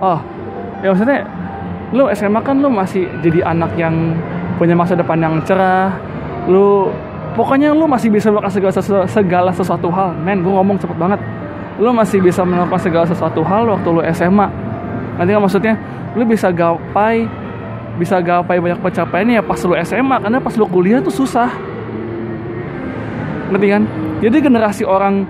Oh, 0.02 0.20
ya 0.82 0.90
maksudnya 0.90 1.24
lu 1.92 2.08
SMA 2.12 2.40
kan 2.42 2.58
lu 2.58 2.68
masih 2.72 3.06
jadi 3.22 3.44
anak 3.46 3.76
yang 3.78 4.16
punya 4.56 4.74
masa 4.76 4.96
depan 4.98 5.20
yang 5.20 5.38
cerah. 5.44 5.94
Lu 6.48 6.90
pokoknya 7.38 7.70
lu 7.72 7.86
masih 7.86 8.08
bisa 8.08 8.28
melakukan 8.32 8.52
segala 8.52 8.72
sesuatu, 8.74 9.06
segala 9.08 9.50
sesuatu 9.52 9.88
hal. 9.92 10.16
Men, 10.18 10.42
gue 10.42 10.52
ngomong 10.52 10.76
cepet 10.80 10.96
banget. 10.96 11.20
Lu 11.80 11.92
masih 11.92 12.18
bisa 12.20 12.42
melakukan 12.42 12.80
segala 12.80 13.06
sesuatu 13.08 13.40
hal 13.44 13.68
waktu 13.68 13.88
lu 13.88 14.00
SMA. 14.12 14.46
Nanti 15.20 15.30
kan 15.32 15.40
maksudnya 15.40 15.74
lu 16.16 16.24
bisa 16.28 16.48
gapai 16.52 17.28
bisa 17.92 18.24
gapai 18.24 18.56
banyak 18.56 18.80
pencapaian 18.80 19.28
ya 19.28 19.42
pas 19.44 19.60
lu 19.68 19.76
SMA 19.84 20.16
karena 20.16 20.38
pas 20.40 20.54
lu 20.56 20.64
kuliah 20.64 21.04
tuh 21.04 21.12
susah. 21.12 21.52
Ngerti 23.52 23.68
kan? 23.68 23.82
Jadi 24.24 24.36
generasi 24.40 24.82
orang 24.88 25.28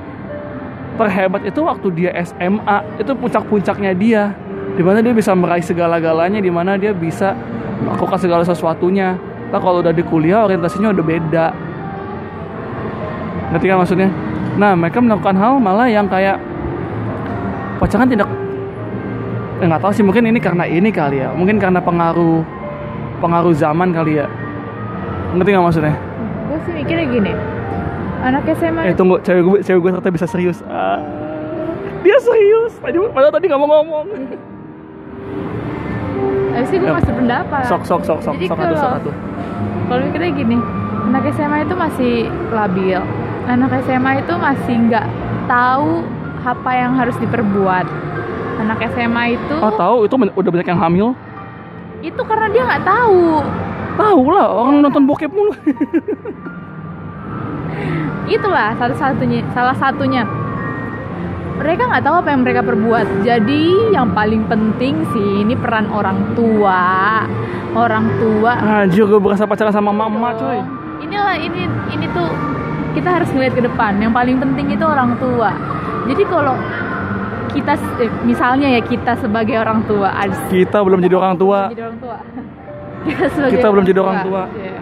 terhebat 0.95 1.43
itu 1.43 1.59
waktu 1.65 1.89
dia 1.91 2.11
SMA 2.23 2.77
itu 3.03 3.11
puncak-puncaknya 3.19 3.93
dia 3.99 4.31
di 4.73 4.83
mana 4.83 5.05
dia 5.05 5.13
bisa 5.13 5.37
meraih 5.37 5.65
segala-galanya 5.65 6.41
di 6.41 6.49
mana 6.49 6.81
dia 6.81 6.97
bisa 6.97 7.37
melakukan 7.85 8.19
segala 8.21 8.43
sesuatunya. 8.47 9.19
Nah 9.53 9.61
kalau 9.61 9.85
udah 9.85 9.93
di 9.93 10.01
kuliah 10.01 10.49
orientasinya 10.49 10.97
udah 10.97 11.05
beda. 11.05 11.47
Ngerti 13.53 13.67
kan 13.69 13.79
maksudnya? 13.85 14.09
Nah 14.57 14.73
mereka 14.73 14.99
melakukan 15.05 15.37
hal 15.37 15.61
malah 15.61 15.89
yang 15.89 16.09
kayak 16.09 16.41
pacaran 17.77 18.09
tidak 18.09 18.29
eh, 19.61 19.67
nggak 19.69 19.83
tahu 19.83 19.93
sih 19.93 20.05
mungkin 20.05 20.25
ini 20.25 20.41
karena 20.41 20.65
ini 20.65 20.89
kali 20.89 21.21
ya. 21.21 21.37
Mungkin 21.37 21.61
karena 21.61 21.85
pengaruh 21.85 22.41
pengaruh 23.21 23.53
zaman 23.53 23.93
kali 23.93 24.25
ya. 24.25 24.27
Ngerti 25.37 25.49
nggak 25.53 25.65
maksudnya? 25.69 25.95
Gue 26.49 26.59
sih 26.65 26.73
mikirnya 26.73 27.07
gini. 27.13 27.33
Anak 28.23 28.47
SMA 28.55 28.87
Eh 28.87 28.95
tunggu, 28.95 29.19
cewek 29.19 29.43
gue, 29.43 29.59
cewek 29.67 29.81
gue 29.83 29.91
ternyata 29.99 30.15
bisa 30.15 30.27
serius. 30.31 30.63
Ah, 30.71 31.03
dia 32.07 32.17
serius. 32.23 32.73
Tadi 32.79 32.97
padahal 33.11 33.35
tadi 33.35 33.45
nggak 33.51 33.61
mau 33.61 33.69
ngomong. 33.69 34.07
Habis 36.53 36.69
itu 36.69 36.79
gue 36.79 36.87
Ya. 36.87 36.95
masih 36.95 37.13
pendapat 37.15 37.63
Sok 37.65 37.83
sok 37.83 38.03
sok 38.03 38.19
sok 38.21 38.35
Jadi 38.35 38.47
sok 38.47 38.57
satu 38.57 38.65
sok 38.69 38.79
kalau- 38.79 38.95
satu. 38.99 39.11
Kalau 39.85 40.01
mikirnya 40.03 40.31
gini 40.33 40.57
Anak 41.03 41.25
SMA 41.31 41.57
itu 41.61 41.75
masih 41.75 42.13
labil 42.49 43.01
Anak 43.45 43.73
SMA 43.83 44.13
itu 44.19 44.35
masih 44.37 44.75
nggak 44.87 45.07
tahu 45.45 46.05
apa 46.41 46.71
yang 46.73 46.93
harus 46.93 47.17
diperbuat 47.17 47.87
Anak 48.59 48.79
SMA 48.89 49.25
itu 49.33 49.55
Oh 49.57 49.73
tahu 49.73 49.97
itu 50.05 50.15
udah 50.15 50.51
banyak 50.51 50.69
yang 50.69 50.79
hamil. 50.79 51.09
Itu 52.01 52.21
karena 52.21 52.47
dia 52.49 52.63
nggak 52.65 52.83
tahu 52.83 53.43
Tahu 53.93 54.23
lah 54.27 54.47
orang 54.49 54.81
nonton 54.81 55.05
bokep 55.05 55.29
mulu. 55.29 55.53
Itulah 58.25 58.73
satu-satunya 58.75 59.45
Salah 59.51 59.75
satunya 59.75 60.23
mereka 61.59 61.83
nggak 61.87 62.05
tahu 62.05 62.17
apa 62.19 62.29
yang 62.33 62.41
mereka 62.43 62.61
perbuat 62.63 63.07
jadi 63.23 63.65
yang 63.93 64.13
paling 64.13 64.43
penting 64.49 65.05
sih 65.13 65.45
ini 65.45 65.55
peran 65.55 65.87
orang 65.89 66.33
tua 66.33 67.23
orang 67.73 68.07
tua 68.17 68.53
Anjir 68.85 69.05
gue 69.05 69.21
berasa 69.21 69.45
pacaran 69.45 69.73
sama 69.73 69.93
mama 69.93 70.33
coy. 70.35 70.61
inilah 71.01 71.37
ini 71.37 71.69
ini 71.91 72.07
tuh 72.13 72.29
kita 72.93 73.09
harus 73.09 73.29
ngeliat 73.33 73.53
ke 73.53 73.63
depan 73.65 73.97
yang 73.99 74.13
paling 74.13 74.37
penting 74.37 74.73
itu 74.73 74.85
orang 74.85 75.17
tua 75.17 75.53
jadi 76.09 76.23
kalau 76.27 76.57
kita 77.53 77.77
eh, 78.01 78.09
misalnya 78.25 78.69
ya 78.71 78.81
kita 78.81 79.13
sebagai 79.21 79.61
orang 79.61 79.85
tua 79.85 80.09
Kita 80.49 80.81
belum 80.81 81.05
jadi 81.05 81.17
orang 81.21 81.37
tua. 81.37 81.69
jadi 81.69 81.85
orang 81.85 81.99
tua 82.01 82.17
kita 83.07 83.25
sebagai 83.29 83.57
Kita 83.61 83.67
belum 83.69 83.85
jadi 83.85 84.01
orang 84.01 84.19
tua. 84.25 84.43
iya. 84.57 84.81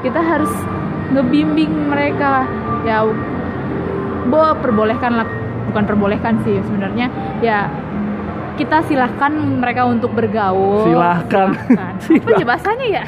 kita 0.00 0.20
harus 0.20 0.52
ngebimbing 1.12 1.92
mereka 1.92 2.44
ya 2.82 3.04
bo 4.26 4.42
perbolehkanlah 4.58 5.45
bukan 5.66 5.82
perbolehkan 5.84 6.40
sih. 6.42 6.58
Sebenarnya 6.60 7.06
ya 7.38 7.68
kita 8.56 8.80
silahkan 8.82 9.30
mereka 9.30 9.84
untuk 9.84 10.10
bergaul. 10.10 10.84
Silahkan. 10.84 11.52
Silahkan. 12.00 12.28
apa 12.28 12.40
ya 12.40 12.46
bahasanya 12.50 12.86
ya? 12.86 13.04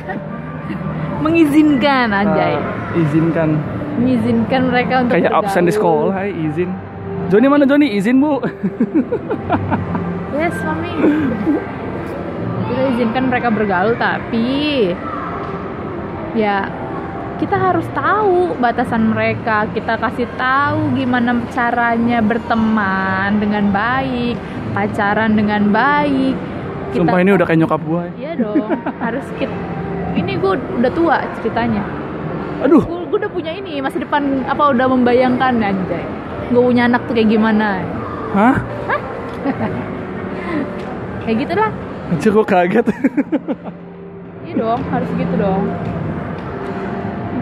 Mengizinkan 1.19 2.09
anjay 2.09 2.55
Ah, 2.55 2.95
izinkan. 2.95 3.59
Mengizinkan 3.99 4.61
mereka 4.71 4.95
untuk 5.03 5.15
kayak 5.15 5.29
bergaul. 5.29 5.43
absen 5.45 5.63
di 5.65 5.73
sekolah 5.73 6.15
hai 6.15 6.31
izin. 6.31 6.71
Joni 7.29 7.47
mana 7.47 7.65
Joni? 7.65 7.93
Izin 7.93 8.23
bu? 8.23 8.39
Yes 10.31 10.55
mami 10.63 10.93
kita 12.69 12.83
izinkan 12.95 13.25
mereka 13.27 13.49
bergaul 13.49 13.97
tapi 13.97 14.47
ya 16.33 16.69
kita 17.39 17.57
harus 17.57 17.87
tahu 17.95 18.59
batasan 18.59 19.15
mereka. 19.15 19.71
Kita 19.71 19.95
kasih 19.97 20.27
tahu 20.35 20.99
gimana 20.99 21.39
caranya 21.55 22.19
berteman 22.19 23.39
dengan 23.39 23.71
baik 23.71 24.37
pacaran 24.75 25.39
dengan 25.39 25.71
baik. 25.71 26.35
Kita 26.93 27.05
sumpah 27.05 27.21
ini 27.23 27.31
udah 27.37 27.47
kayak 27.47 27.61
nyokap 27.61 27.81
gue 27.85 28.05
iya 28.17 28.33
dong 28.33 28.73
harus 29.05 29.27
kita 29.37 29.53
ini 30.17 30.41
gue 30.41 30.53
udah 30.57 30.93
tua 30.93 31.21
ceritanya. 31.39 31.85
Aduh. 32.65 32.83
Gue, 32.83 33.07
gue 33.07 33.19
udah 33.23 33.31
punya 33.31 33.53
ini 33.55 33.79
masa 33.79 34.03
depan 34.03 34.43
apa 34.51 34.75
udah 34.75 34.87
membayangkan 34.91 35.63
anjay. 35.63 36.03
Gue 36.51 36.63
punya 36.65 36.91
anak 36.91 37.07
tuh 37.07 37.15
kayak 37.15 37.31
gimana? 37.31 37.85
Hah? 38.35 38.57
Kayak 41.29 41.45
gitu 41.45 41.55
lah 41.61 41.71
gue 42.17 42.45
kaget. 42.49 42.87
Iya 44.49 44.65
dong, 44.65 44.81
harus 44.89 45.11
gitu 45.13 45.35
dong. 45.37 45.69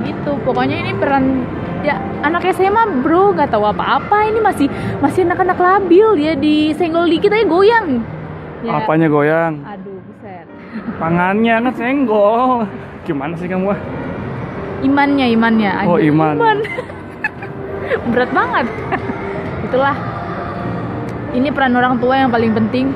Gitu, 0.04 0.30
pokoknya 0.44 0.76
ini 0.82 0.92
peran 0.98 1.46
ya 1.86 2.02
anak 2.26 2.42
SMA 2.50 3.00
bro 3.00 3.30
nggak 3.30 3.54
tahu 3.54 3.62
apa-apa 3.62 4.26
ini 4.26 4.42
masih 4.42 4.66
masih 4.98 5.22
anak-anak 5.22 5.58
labil 5.58 6.18
ya 6.18 6.34
di 6.34 6.74
senggol 6.74 7.06
dikit 7.06 7.30
aja 7.30 7.46
goyang. 7.46 8.02
Ya. 8.64 8.82
apanya 8.82 9.06
goyang 9.06 9.60
Aduh, 9.62 10.00
buset. 10.08 10.48
tangannya 10.98 11.54
kan 11.60 11.74
senggol 11.76 12.64
gimana 13.06 13.36
sih 13.38 13.46
kamu 13.46 13.76
ah? 13.76 13.80
Imannya, 14.84 15.26
imannya. 15.32 15.72
Oh, 15.88 15.96
Anjir, 15.96 16.12
iman. 16.12 16.36
Berat 18.12 18.30
banget. 18.34 18.66
Itulah. 19.64 19.96
Ini 21.32 21.48
peran 21.52 21.76
orang 21.76 21.96
tua 21.96 22.20
yang 22.20 22.30
paling 22.32 22.52
penting 22.52 22.92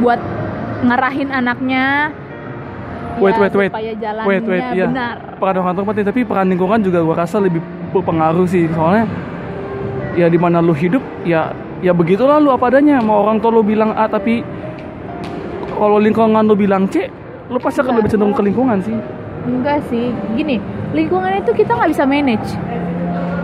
buat 0.00 0.20
ngarahin 0.84 1.32
anaknya. 1.32 2.12
Wait, 3.14 3.34
ya, 3.34 3.40
wait, 3.40 3.54
wait. 3.54 3.70
Supaya 3.70 3.92
jalannya 3.94 4.26
wait 4.26 4.44
wait 4.44 4.64
iya 4.72 4.86
benar. 4.86 5.14
peran 5.36 5.56
orang 5.58 5.74
tua 5.74 5.84
penting 5.86 6.06
tapi 6.06 6.20
peran 6.22 6.46
lingkungan 6.46 6.80
juga 6.80 6.98
gue 6.98 7.14
rasa 7.14 7.36
lebih 7.38 7.60
berpengaruh 7.90 8.46
sih 8.46 8.64
soalnya 8.68 9.04
ya 10.12 10.26
di 10.26 10.36
mana 10.36 10.58
lu 10.58 10.72
hidup 10.72 11.00
ya 11.22 11.52
ya 11.78 11.92
begitulah 11.92 12.36
lu 12.36 12.48
apa 12.48 12.68
adanya 12.68 12.98
mau 12.98 13.20
orang 13.20 13.36
tua 13.36 13.50
lu 13.50 13.62
bilang 13.62 13.92
A 13.92 14.06
tapi 14.06 14.40
kalau 15.72 15.96
lingkungan 15.96 16.40
lu 16.42 16.54
bilang 16.54 16.86
C 16.86 17.08
lu 17.46 17.58
pasti 17.58 17.80
akan 17.80 17.90
Iya. 17.90 17.98
lebih 17.98 18.10
cenderung 18.10 18.32
ke 18.32 18.42
lingkungan 18.42 18.78
sih 18.80 18.96
Enggak 19.42 19.82
sih, 19.84 20.08
gini, 20.32 20.62
lingkungan 20.92 21.34
itu 21.34 21.50
kita 21.52 21.74
nggak 21.74 21.90
bisa 21.90 22.06
manage. 22.06 22.54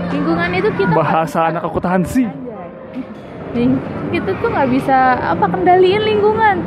Lingkungan 0.09 0.47
itu 0.55 0.71
kita 0.73 0.95
bahasa 0.95 1.51
anak 1.51 1.67
akuntansi 1.67 2.23
Anjay. 2.23 3.03
Ling- 3.51 3.83
kita 4.09 4.31
tuh 4.39 4.47
nggak 4.47 4.71
bisa 4.71 4.95
apa 5.19 5.51
kendaliin 5.51 5.99
lingkungan. 5.99 6.63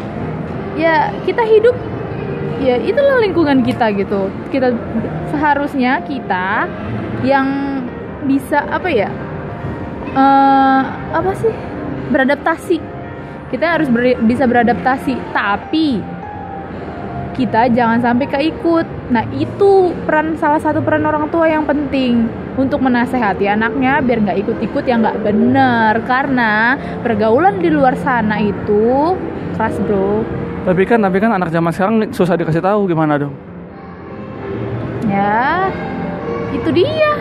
Ya 0.75 1.15
kita 1.23 1.41
hidup, 1.41 1.71
ya 2.61 2.75
itulah 2.77 3.17
lingkungan 3.19 3.65
kita 3.65 3.89
gitu. 3.97 4.29
Kita 4.53 4.69
seharusnya 5.33 6.05
kita 6.05 6.69
yang 7.25 7.47
bisa 8.29 8.61
apa 8.69 8.89
ya? 8.89 9.09
eh 10.11 10.81
apa 11.15 11.31
sih? 11.39 11.53
Beradaptasi. 12.11 12.77
Kita 13.51 13.65
harus 13.75 13.91
ber- 13.91 14.19
bisa 14.23 14.47
beradaptasi, 14.47 15.35
tapi 15.35 15.99
kita 17.35 17.71
jangan 17.71 17.99
sampai 17.99 18.27
keikut. 18.27 18.87
Nah, 19.11 19.27
itu 19.35 19.91
peran 20.07 20.39
salah 20.39 20.59
satu 20.59 20.79
peran 20.83 21.03
orang 21.03 21.27
tua 21.31 21.47
yang 21.47 21.67
penting 21.67 22.27
untuk 22.59 22.83
menasehati 22.83 23.47
anaknya 23.47 24.03
biar 24.03 24.19
nggak 24.23 24.39
ikut-ikut 24.43 24.83
yang 24.83 25.03
nggak 25.03 25.23
bener 25.23 25.93
karena 26.03 26.75
pergaulan 26.99 27.63
di 27.63 27.71
luar 27.71 27.95
sana 27.99 28.39
itu 28.39 29.15
keras 29.55 29.75
bro. 29.87 30.23
Tapi 30.61 30.81
kan 30.83 30.99
tapi 30.99 31.17
kan 31.17 31.31
anak 31.31 31.49
zaman 31.49 31.71
sekarang 31.71 31.95
susah 32.11 32.35
dikasih 32.35 32.61
tahu 32.61 32.85
gimana 32.85 33.17
dong 33.17 33.33
Ya, 35.01 35.67
itu 36.53 36.71
dia. 36.71 37.11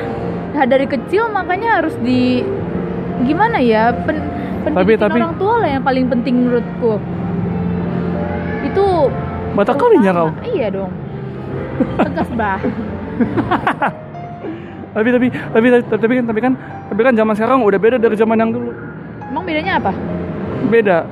Nah, 0.55 0.62
dari 0.62 0.87
kecil 0.87 1.26
makanya 1.26 1.83
harus 1.83 1.90
di 1.98 2.38
gimana 3.20 3.59
ya 3.59 3.90
pen, 3.90 4.22
pendidikan 4.62 5.11
tapi- 5.11 5.18
orang 5.18 5.35
tua 5.35 5.55
lah 5.59 5.68
yang 5.68 5.83
paling 5.83 6.07
penting 6.07 6.35
menurutku. 6.38 7.03
Itu 8.62 9.11
kalinya 9.59 10.12
kau 10.14 10.31
pertama. 10.31 10.46
Iya 10.46 10.66
dong. 10.70 10.90
Tegas 11.98 12.31
bah. 12.38 12.59
tapi 14.90 15.09
tapi 15.11 15.26
tapi 15.50 15.66
tapi 15.90 16.12
kan 16.14 16.24
tapi 16.26 16.40
kan 16.40 16.53
tapi 16.87 17.00
kan 17.03 17.14
zaman 17.16 17.35
sekarang 17.35 17.59
udah 17.62 17.79
beda 17.79 17.96
dari 17.98 18.14
zaman 18.14 18.38
yang 18.38 18.50
dulu 18.50 18.70
Emang 19.26 19.42
bedanya 19.42 19.79
apa? 19.79 19.92
beda 20.66 21.07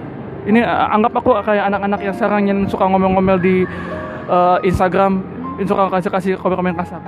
ini 0.48 0.64
uh, 0.64 0.94
anggap 0.96 1.12
aku 1.20 1.36
kayak 1.44 1.68
anak-anak 1.68 2.00
yang 2.00 2.14
sekarang 2.16 2.48
yang 2.48 2.58
suka 2.64 2.88
ngomel-ngomel 2.88 3.36
di 3.36 3.68
uh, 4.32 4.56
Instagram 4.64 5.20
yang 5.60 5.68
suka 5.68 5.92
kasih 5.92 6.10
kasih 6.10 6.32
komen-komen 6.40 6.72
kasar. 6.72 7.04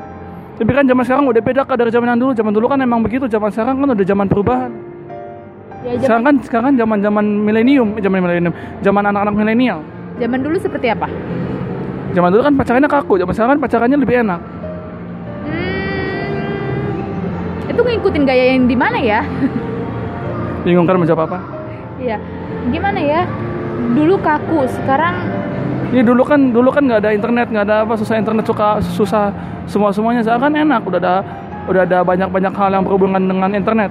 Tapi 0.61 0.71
kan 0.77 0.85
zaman 0.85 1.05
sekarang 1.09 1.25
udah 1.25 1.41
beda 1.41 1.65
kak. 1.65 1.81
Dari 1.81 1.89
zaman 1.89 2.13
yang 2.13 2.21
dulu 2.21 2.37
zaman 2.37 2.53
dulu 2.53 2.69
kan 2.69 2.77
emang 2.85 3.01
begitu. 3.01 3.25
Zaman 3.25 3.49
sekarang 3.49 3.81
kan 3.81 3.97
udah 3.97 4.05
zaman 4.05 4.29
perubahan. 4.29 4.69
Ya 5.81 5.97
sekarang 5.97 6.29
zaman, 6.29 6.37
kan 6.37 6.45
sekarang 6.45 6.65
kan 6.69 6.75
zaman 6.77 6.99
zaman 7.01 7.25
milenium 7.41 7.97
eh, 7.97 8.05
zaman 8.05 8.21
milenium 8.21 8.53
zaman 8.85 9.03
anak-anak 9.09 9.33
milenial. 9.33 9.81
Zaman 10.21 10.45
dulu 10.45 10.61
seperti 10.61 10.93
apa? 10.93 11.09
zaman 12.11 12.35
dulu 12.35 12.43
kan 12.43 12.59
pacarannya 12.59 12.91
kaku 12.91 13.23
zaman 13.23 13.33
sekarang 13.33 13.55
kan 13.55 13.61
pacarannya 13.63 13.99
lebih 14.03 14.27
enak. 14.27 14.43
Hmm, 15.47 17.71
itu 17.71 17.81
ngikutin 17.81 18.23
gaya 18.27 18.45
yang 18.51 18.67
di 18.67 18.75
mana 18.75 18.99
ya? 18.99 19.23
bingung 20.67 20.85
kan 20.85 21.01
menjawab 21.01 21.31
apa 21.31 21.60
Iya, 22.01 22.17
gimana 22.73 22.99
ya? 22.99 23.29
Dulu 23.93 24.17
kaku, 24.21 24.65
sekarang 24.81 25.17
Ini 25.91 26.07
dulu 26.07 26.23
kan 26.23 26.55
dulu 26.55 26.71
kan 26.71 26.87
nggak 26.87 27.03
ada 27.03 27.11
internet, 27.11 27.51
nggak 27.51 27.67
ada 27.67 27.77
apa 27.83 27.99
susah 27.99 28.15
internet 28.15 28.47
suka 28.47 28.79
susah 28.79 29.35
semua 29.67 29.91
semuanya. 29.91 30.23
Sekarang 30.23 30.47
kan 30.47 30.55
enak, 30.55 30.87
udah 30.87 30.99
ada 31.03 31.15
udah 31.67 31.83
ada 31.83 31.99
banyak 32.07 32.31
banyak 32.31 32.55
hal 32.55 32.71
yang 32.79 32.85
berhubungan 32.87 33.19
dengan 33.19 33.51
internet. 33.51 33.91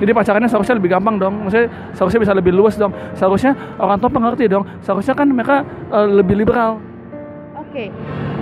Jadi 0.00 0.10
pacarannya 0.16 0.48
seharusnya 0.48 0.80
lebih 0.80 0.96
gampang 0.96 1.20
dong. 1.20 1.44
Maksudnya 1.44 1.68
seharusnya 1.92 2.20
bisa 2.24 2.32
lebih 2.32 2.56
luas 2.56 2.80
dong. 2.80 2.96
Seharusnya 3.20 3.52
orang 3.76 4.00
tua 4.00 4.10
mengerti 4.16 4.48
dong. 4.48 4.64
Seharusnya 4.80 5.12
kan 5.12 5.28
mereka 5.28 5.60
eh, 5.92 6.08
lebih 6.08 6.40
liberal. 6.40 6.80
Oke, 7.60 7.92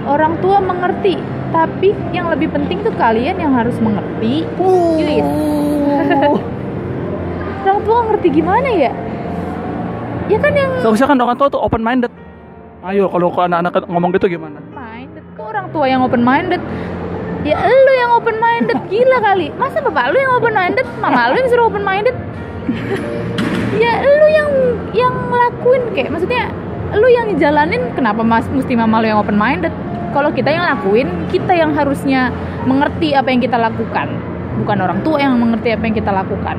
orang 0.06 0.38
tua 0.38 0.62
mengerti, 0.62 1.18
tapi 1.50 1.90
yang 2.14 2.30
lebih 2.30 2.46
penting 2.52 2.86
tuh 2.86 2.94
kalian 2.94 3.42
yang 3.42 3.52
harus 3.58 3.74
mengerti. 3.82 4.46
Guys. 5.02 5.81
Orang 7.62 7.82
tua 7.86 7.98
ngerti 8.10 8.28
gimana 8.30 8.68
ya? 8.68 8.92
Ya 10.30 10.38
kan 10.38 10.52
yang 10.54 10.70
Seharusnya 10.80 11.08
kan 11.10 11.18
orang 11.18 11.36
tua 11.38 11.48
tuh 11.50 11.60
open 11.62 11.82
minded. 11.82 12.12
Ayo 12.82 13.06
kalau 13.06 13.30
ke 13.30 13.40
anak-anak 13.46 13.86
ngomong 13.86 14.10
gitu 14.18 14.26
gimana? 14.26 14.58
minded, 14.74 15.22
kok 15.38 15.46
orang 15.54 15.66
tua 15.70 15.86
yang 15.86 16.02
open 16.02 16.22
minded? 16.26 16.62
Ya 17.42 17.58
lu 17.58 17.92
yang 17.94 18.10
open 18.18 18.36
minded, 18.38 18.78
gila 18.90 19.18
kali. 19.22 19.50
Masa 19.54 19.78
bapak 19.82 20.14
lu 20.14 20.18
yang 20.18 20.34
open 20.34 20.54
minded, 20.54 20.86
mama 20.98 21.30
lu 21.30 21.38
yang 21.38 21.48
suruh 21.50 21.66
open 21.70 21.84
minded? 21.86 22.14
ya 23.82 23.92
lu 24.04 24.26
yang 24.30 24.50
yang 24.92 25.14
ngelakuin 25.30 25.82
kayak 25.96 26.10
maksudnya 26.12 26.52
lu 26.92 27.08
yang 27.08 27.32
jalanin 27.40 27.88
kenapa 27.96 28.20
mas 28.20 28.44
mesti 28.52 28.76
mama 28.76 29.00
lu 29.00 29.08
yang 29.08 29.20
open 29.20 29.34
minded 29.34 29.72
kalau 30.12 30.28
kita 30.28 30.52
yang 30.52 30.68
lakuin 30.68 31.08
kita 31.32 31.56
yang 31.56 31.72
harusnya 31.72 32.28
mengerti 32.68 33.16
apa 33.16 33.32
yang 33.32 33.40
kita 33.40 33.56
lakukan 33.56 34.12
bukan 34.60 34.78
orang 34.84 35.00
tua 35.00 35.18
yang 35.18 35.34
mengerti 35.40 35.72
apa 35.72 35.82
yang 35.88 35.96
kita 35.96 36.12
lakukan 36.12 36.56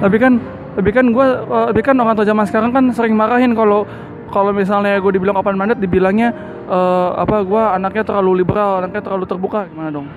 Tapi 0.00 0.16
kan 0.16 0.32
tapi 0.70 0.90
kan 0.96 1.06
gue 1.12 1.26
tapi 1.44 1.80
kan 1.84 1.94
orang 2.00 2.14
tua 2.16 2.24
zaman 2.24 2.44
sekarang 2.48 2.70
kan 2.72 2.84
sering 2.96 3.12
marahin 3.12 3.52
kalau 3.52 3.84
kalau 4.30 4.54
misalnya 4.54 4.96
gue 5.02 5.12
dibilang 5.12 5.36
open 5.36 5.58
minded 5.58 5.82
dibilangnya 5.82 6.32
eh, 6.70 7.10
apa 7.20 7.42
gue 7.44 7.62
anaknya 7.76 8.06
terlalu 8.06 8.40
liberal 8.40 8.80
anaknya 8.80 9.02
terlalu 9.04 9.24
terbuka 9.28 9.68
gimana 9.68 9.92
dong? 9.92 10.08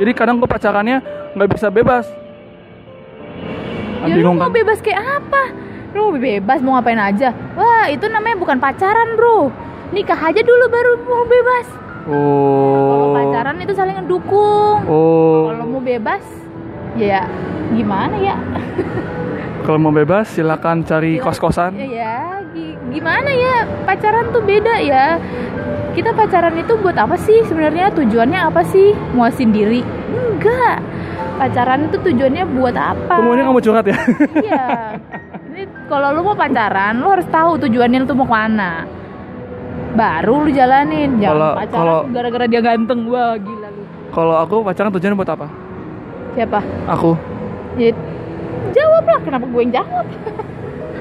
Jadi 0.00 0.10
kadang 0.16 0.40
gue 0.40 0.48
pacarannya 0.48 0.98
nggak 1.36 1.50
bisa 1.52 1.68
bebas. 1.70 2.08
Ya 4.08 4.16
lu 4.16 4.32
mau 4.32 4.48
kan? 4.48 4.56
bebas 4.56 4.80
kayak 4.80 5.20
apa? 5.20 5.42
Lu 5.92 6.08
mau 6.08 6.12
bebas 6.16 6.58
mau 6.64 6.72
ngapain 6.80 6.98
aja? 6.98 7.36
Wah 7.54 7.86
itu 7.92 8.08
namanya 8.08 8.36
bukan 8.40 8.56
pacaran 8.56 9.14
bro. 9.14 9.52
Nikah 9.92 10.16
aja 10.16 10.40
dulu 10.40 10.64
baru 10.72 10.92
mau 11.04 11.24
bebas. 11.28 11.66
Kalau 12.08 13.06
oh. 13.06 13.14
pacaran 13.14 13.60
itu 13.60 13.76
saling 13.76 14.00
ngedukung. 14.00 14.88
Oh. 14.88 15.52
Kalau 15.52 15.64
mau 15.68 15.82
bebas 15.84 16.24
ya 16.98 17.22
gimana 17.70 18.16
ya 18.18 18.34
kalau 19.70 19.78
mau 19.80 19.94
bebas 19.94 20.26
silakan 20.26 20.82
cari 20.82 21.14
kos 21.16 21.38
kosan 21.38 21.78
ya, 21.78 21.86
ya 21.86 22.16
gi- 22.50 22.74
gimana 22.90 23.30
ya? 23.30 23.62
Pacaran 23.86 24.34
tuh 24.34 24.42
beda 24.42 24.82
ya. 24.82 25.14
Kita 25.90 26.10
pacaran 26.10 26.58
itu 26.58 26.74
buat 26.74 26.98
apa 26.98 27.14
sih? 27.14 27.46
Sebenarnya 27.46 27.94
tujuannya 27.94 28.50
apa 28.50 28.66
sih? 28.66 28.90
Muasin 29.14 29.54
diri? 29.54 29.86
Enggak. 30.10 30.82
Pacaran 31.38 31.86
itu 31.86 32.02
tujuannya 32.02 32.50
buat 32.50 32.74
apa? 32.74 33.14
Semuanya 33.14 33.46
kamu 33.46 33.60
curhat 33.60 33.86
ya? 33.86 33.94
iya. 34.42 34.66
Ini 35.46 35.62
kalau 35.86 36.10
lu 36.10 36.26
mau 36.26 36.34
pacaran 36.34 36.98
lu 36.98 37.06
harus 37.06 37.30
tahu 37.30 37.54
tujuannya 37.60 38.02
lu 38.02 38.06
tuh 38.06 38.18
mau 38.18 38.26
ke 38.26 38.34
mana. 38.34 38.90
Baru 39.92 40.42
lu 40.42 40.50
jalanin. 40.50 41.14
Jangan 41.16 41.30
Kalau- 41.30 41.54
pacaran 41.56 41.78
kalau- 41.78 42.04
gara-gara 42.10 42.46
dia 42.46 42.58
ganteng. 42.60 43.06
Wah 43.06 43.38
gila 43.38 43.68
lu. 43.70 43.82
Kalau 44.10 44.34
aku 44.36 44.66
pacaran 44.66 44.90
tujuannya 44.90 45.14
buat 45.14 45.30
apa? 45.30 45.46
siapa? 46.30 46.58
Aku. 46.88 47.14
ya, 47.76 47.94
jawab 49.00 49.08
lah 49.08 49.20
kenapa 49.24 49.44
gue 49.46 49.60
yang 49.62 49.74
jawab 49.74 50.06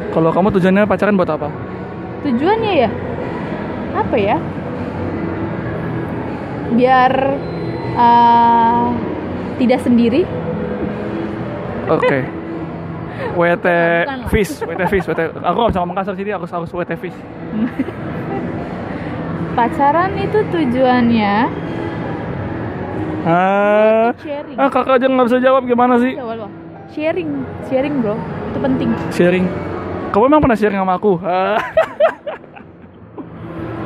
Kalau 0.10 0.30
kamu 0.32 0.48
tujuannya 0.50 0.84
pacaran 0.88 1.14
buat 1.14 1.30
apa? 1.30 1.50
tujuannya 2.20 2.74
ya 2.78 2.90
apa 3.90 4.16
ya 4.16 4.38
biar 6.72 7.12
uh, 7.96 8.92
tidak 9.56 9.80
sendiri 9.82 10.24
Oke. 11.88 12.20
WT 13.40 13.66
Bukan 13.66 14.20
lah. 14.20 14.30
fish, 14.30 14.52
WT 14.62 14.82
fish, 14.88 15.06
WT. 15.06 15.22
Aku 15.38 15.58
gak 15.60 15.72
bisa 15.72 15.80
ngomong 15.80 15.98
kasar 15.98 16.14
jadi 16.14 16.36
aku 16.36 16.46
harus 16.46 16.70
WT 16.70 16.92
fish. 16.98 17.18
pacaran 19.52 20.12
itu 20.16 20.40
tujuannya 20.50 21.36
Ah, 23.22 24.16
ah 24.56 24.70
kakak 24.70 24.96
aja 24.96 25.06
nggak 25.06 25.28
bisa 25.28 25.40
jawab 25.40 25.64
gimana 25.64 26.00
sih? 26.00 26.16
Lu. 26.16 26.48
Sharing 26.94 27.46
sharing 27.70 28.02
bro 28.02 28.16
itu 28.50 28.60
penting 28.60 28.90
Sharing. 29.14 29.46
Kamu 30.10 30.26
emang 30.26 30.42
pernah 30.42 30.58
sharing 30.58 30.80
sama 30.82 30.96
aku? 30.98 31.18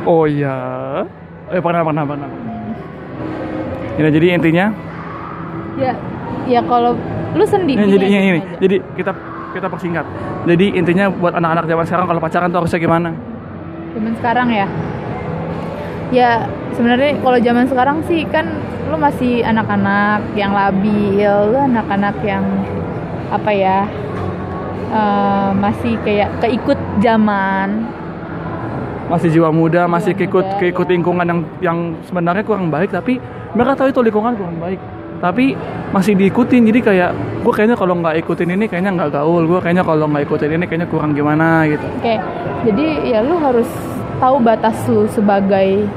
Oh 0.03 0.27
iya. 0.27 0.51
Eh 1.47 1.63
pernah 1.63 1.79
pernah 1.79 2.03
pernah. 2.03 2.27
Ya, 3.95 4.11
jadi 4.11 4.35
intinya, 4.35 4.67
ya 5.79 5.95
ya 6.43 6.59
kalau 6.67 6.99
lu 7.39 7.45
sendiri 7.47 7.79
ya, 7.79 7.87
jadi 7.87 8.05
ini, 8.11 8.19
ini. 8.19 8.39
aja. 8.43 8.51
Jadi 8.59 8.75
kita 8.99 9.11
kita 9.55 9.67
persingkat. 9.71 10.03
Jadi 10.43 10.75
intinya 10.75 11.07
buat 11.07 11.31
anak-anak 11.39 11.71
zaman 11.71 11.85
sekarang 11.87 12.05
kalau 12.11 12.19
pacaran 12.19 12.51
tuh 12.51 12.59
harusnya 12.59 12.83
gimana? 12.83 13.15
zaman 13.93 14.13
sekarang 14.17 14.47
ya 14.49 14.67
ya 16.09 16.29
sebenarnya 16.73 17.11
kalau 17.21 17.37
zaman 17.37 17.65
sekarang 17.69 17.97
sih 18.09 18.25
kan 18.29 18.45
lu 18.89 18.97
masih 18.97 19.45
anak-anak 19.45 20.21
yang 20.33 20.51
labil 20.53 21.33
lu 21.53 21.57
anak-anak 21.57 22.17
yang 22.25 22.43
apa 23.33 23.49
ya 23.49 23.89
eh, 24.93 25.49
masih 25.57 25.97
kayak 26.05 26.29
keikut 26.37 26.77
zaman. 27.01 27.89
Masih 29.09 29.29
jiwa 29.33 29.49
muda, 29.49 29.89
masih 29.89 30.13
Jiwa 30.13 30.19
keikut 30.21 30.45
muda, 30.45 30.59
keikut 30.61 30.87
lingkungan 30.89 31.25
yang 31.25 31.39
yang 31.59 31.77
sebenarnya 32.05 32.45
kurang 32.45 32.69
baik 32.69 32.93
tapi 32.93 33.17
mereka 33.53 33.77
tahu 33.77 33.89
itu 33.89 34.01
lingkungan 34.05 34.33
kurang 34.37 34.57
baik. 34.61 34.79
Tapi 35.23 35.55
masih 35.95 36.19
diikutin 36.19 36.67
jadi 36.67 36.79
kayak 36.83 37.11
gue 37.45 37.53
kayaknya 37.55 37.77
kalau 37.79 37.95
nggak 37.95 38.19
ikutin 38.25 38.49
ini 38.59 38.65
kayaknya 38.67 38.91
nggak 38.93 39.11
gaul. 39.17 39.43
Gue 39.49 39.59
kayaknya 39.63 39.83
kalau 39.85 40.05
nggak 40.09 40.23
ikutin 40.29 40.51
ini 40.55 40.65
kayaknya 40.69 40.87
kurang 40.89 41.11
gimana 41.17 41.65
gitu. 41.69 41.85
Oke, 41.99 42.15
jadi 42.69 42.85
ya 43.07 43.19
lu 43.23 43.39
harus 43.39 43.69
tahu 44.19 44.35
batas 44.43 44.77
lu 44.91 45.07
sebagai 45.07 45.87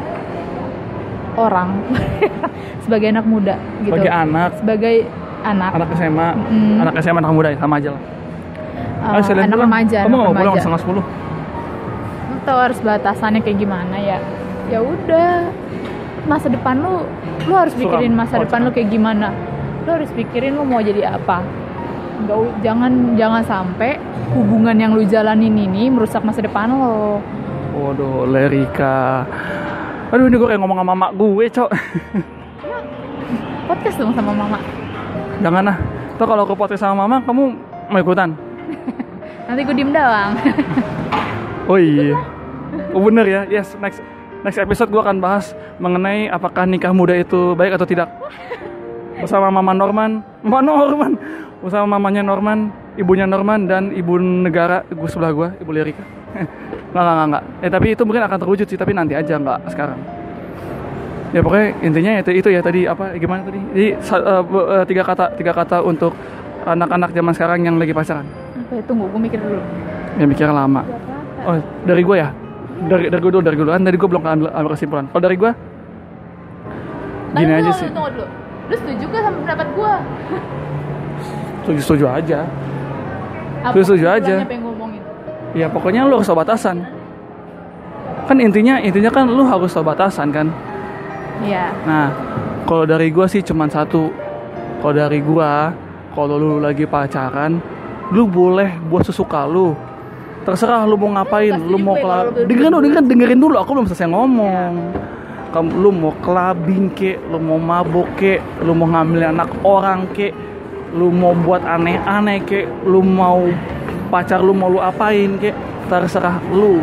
orang, 1.37 1.85
sebagai 2.87 3.13
anak 3.13 3.27
muda 3.27 3.55
gitu. 3.83 3.93
sebagai 3.93 4.13
anak. 4.15 4.51
Sebagai 4.63 4.97
anak, 5.47 5.71
anak 5.73 5.89
SMA 5.95 6.29
Mm. 6.47 6.83
anak 6.83 6.95
SMA 6.99 7.19
anak 7.19 7.33
muda 7.33 7.49
ya 7.49 7.59
sama 7.59 7.75
aja 7.77 7.91
lah 7.91 8.03
uh, 8.99 9.15
Ayo, 9.15 9.23
anak 9.23 9.47
pulang. 9.49 9.61
remaja, 9.63 9.99
kamu 10.03 10.17
mau 10.17 10.33
pulang 10.33 10.55
setengah 10.57 10.81
sepuluh 10.81 11.05
Lu 12.27 12.37
tahu 12.45 12.59
harus 12.61 12.79
batasannya 12.79 13.41
kayak 13.41 13.59
gimana 13.59 13.97
ya? 13.97 14.19
Ya 14.67 14.79
udah, 14.79 15.47
masa 16.25 16.47
depan 16.47 16.75
lu, 16.77 17.07
lu 17.45 17.55
harus 17.55 17.71
pikirin 17.73 18.11
masa 18.13 18.37
Oh, 18.37 18.43
depan 18.43 18.63
lu 18.63 18.71
kayak 18.71 18.87
gimana. 18.89 19.31
Lu 19.83 19.91
harus 19.93 20.11
pikirin 20.11 20.55
lu 20.55 20.63
mau 20.63 20.79
jadi 20.79 21.07
apa. 21.13 21.43
Nggak, 22.17 22.39
jangan 22.61 22.93
jangan 23.15 23.43
sampai 23.43 23.99
hubungan 24.33 24.75
yang 24.75 24.91
lu 24.93 25.05
jalanin 25.05 25.55
ini 25.55 25.87
merusak 25.87 26.21
masa 26.21 26.41
depan 26.41 26.67
lo. 26.69 27.23
waduh 27.73 28.25
Lerika 28.25 29.23
aduh 30.09 30.27
ini 30.27 30.35
gue 30.35 30.49
kayak 30.49 30.59
ngomong 30.59 30.81
sama 30.81 30.95
mak 30.97 31.11
gue 31.13 31.45
cok 31.47 31.71
Podcast 33.67 33.97
dong 33.97 34.15
sama 34.15 34.33
mama. 34.33 34.59
Jangan 35.41 35.65
lah 35.73 35.79
Tuh 36.17 36.25
kalau 36.25 36.49
ke 36.49 36.55
podcast 36.57 36.81
sama 36.81 37.05
mama 37.05 37.21
kamu 37.25 37.43
mau 37.93 37.99
ikutan 38.01 38.33
Nanti 39.47 39.63
gue 39.63 39.75
diem 39.79 39.95
doang. 39.95 40.33
Oh 41.67 41.79
iya. 41.83 42.15
Oh 42.95 43.03
bener 43.03 43.27
ya. 43.27 43.43
Yes, 43.51 43.75
next 43.83 43.99
next 44.47 44.59
episode 44.63 44.87
gua 44.87 45.03
akan 45.03 45.19
bahas 45.19 45.51
mengenai 45.83 46.31
apakah 46.31 46.63
nikah 46.63 46.95
muda 46.95 47.19
itu 47.19 47.59
baik 47.59 47.75
atau 47.75 47.83
tidak. 47.83 48.07
Bersama 49.19 49.51
Mama 49.51 49.75
Norman, 49.75 50.23
Mama 50.47 50.63
Norman, 50.63 51.19
bersama 51.59 51.99
mamanya 51.99 52.23
Norman, 52.23 52.71
ibunya 52.95 53.27
Norman 53.27 53.67
dan 53.67 53.91
ibu 53.91 54.15
negara 54.21 54.87
gue 54.87 55.09
sebelah 55.11 55.33
gua, 55.35 55.49
ibu 55.59 55.71
Lirika. 55.75 56.07
nggak 56.95 57.03
nggak, 57.03 57.27
nggak. 57.35 57.45
Eh 57.67 57.71
tapi 57.75 57.87
itu 57.99 58.03
mungkin 58.07 58.23
akan 58.23 58.39
terwujud 58.39 58.67
sih, 58.71 58.79
tapi 58.79 58.95
nanti 58.95 59.19
aja 59.19 59.35
nggak 59.35 59.67
sekarang. 59.75 59.99
Ya 61.35 61.41
pokoknya 61.43 61.67
intinya 61.83 62.13
itu 62.23 62.31
itu 62.39 62.49
ya 62.55 62.61
tadi 62.63 62.87
apa 62.87 63.19
gimana 63.19 63.43
tadi? 63.43 63.59
Jadi 63.75 63.87
eh, 63.99 64.85
tiga 64.87 65.03
kata 65.03 65.25
tiga 65.35 65.53
kata 65.53 65.83
untuk 65.83 66.15
anak-anak 66.67 67.11
zaman 67.15 67.33
sekarang 67.35 67.59
yang 67.67 67.77
lagi 67.79 67.95
pacaran. 67.95 68.27
Apa 68.67 68.73
ya? 68.79 68.83
Tunggu, 68.87 69.07
gue 69.11 69.21
mikir 69.23 69.39
dulu. 69.39 69.63
Yang 70.19 70.29
mikir 70.35 70.47
lama. 70.51 70.83
Oh, 71.47 71.59
dari 71.87 72.03
gue 72.03 72.17
ya? 72.19 72.31
Dari 72.91 73.05
dari 73.11 73.21
gue 73.23 73.33
dulu, 73.33 73.43
dari 73.43 73.55
gue 73.55 73.65
dulu. 73.67 73.75
Kan 73.75 73.83
tadi 73.87 73.97
gue 73.99 74.09
belum 74.11 74.23
ambil, 74.23 74.49
ambil 74.51 74.71
kesimpulan. 74.75 75.05
Kalau 75.11 75.23
dari 75.23 75.37
gue, 75.39 75.51
gini 77.39 77.53
aja 77.55 77.71
sih. 77.75 77.87
Tunggu 77.91 78.11
dulu. 78.11 78.27
Lu 78.67 78.75
setuju 78.75 79.05
gak 79.15 79.23
sama 79.23 79.37
pendapat 79.47 79.69
gue? 79.79 79.93
Setuju, 81.63 81.81
setuju 81.83 82.05
aja. 82.11 82.41
Apa 83.63 83.75
Lu 83.75 83.83
setuju 83.83 84.07
aja. 84.11 84.37
Ya 85.57 85.67
pokoknya 85.71 86.05
lu 86.05 86.19
harus 86.19 86.27
tahu 86.27 86.39
batasan. 86.39 86.85
Kan 88.27 88.37
intinya 88.43 88.83
intinya 88.83 89.09
kan 89.09 89.31
lu 89.31 89.47
harus 89.47 89.71
tahu 89.71 89.87
batasan 89.87 90.35
kan. 90.35 90.51
Iya. 91.45 91.75
Nah, 91.85 92.07
kalau 92.65 92.85
dari 92.89 93.13
gue 93.13 93.27
sih 93.29 93.45
cuman 93.45 93.69
satu. 93.69 94.09
Kalau 94.81 94.95
dari 94.95 95.19
gue, 95.21 95.53
kalau 96.15 96.35
lu 96.39 96.63
lagi 96.63 96.87
pacaran, 96.87 97.59
lu 98.15 98.29
boleh 98.29 98.79
buat 98.87 99.03
sesuka 99.03 99.45
lu. 99.49 99.75
Terserah 100.47 100.87
lu 100.87 100.95
mau 100.95 101.11
ngapain, 101.11 101.59
lu 101.59 101.75
setuju 101.75 101.83
mau 101.83 101.97
kelab... 101.99 102.25
lu 102.31 102.47
Dengerin 102.47 102.71
dulu, 102.71 102.83
dengerin, 102.87 103.07
dengerin 103.11 103.41
dulu, 103.43 103.57
aku 103.59 103.71
belum 103.75 103.87
selesai 103.91 104.07
ngomong. 104.07 104.73
Kamu 105.51 105.69
lu 105.75 105.91
mau 105.91 106.15
kelabing 106.23 106.95
kek, 106.95 107.19
lu 107.33 107.43
mau 107.43 107.59
mabok 107.59 108.07
kek, 108.15 108.39
lu 108.63 108.71
mau 108.71 108.87
ngambil 108.87 109.35
anak 109.35 109.51
orang 109.67 110.07
kek, 110.15 110.31
lu 110.95 111.11
mau 111.11 111.35
buat 111.35 111.67
aneh-aneh 111.67 112.47
kek, 112.47 112.69
lu 112.87 113.03
mau 113.03 113.43
pacar 114.07 114.39
lu 114.39 114.55
mau 114.55 114.71
lu 114.71 114.79
apain 114.79 115.35
kek, 115.43 115.57
terserah 115.91 116.39
lu. 116.55 116.79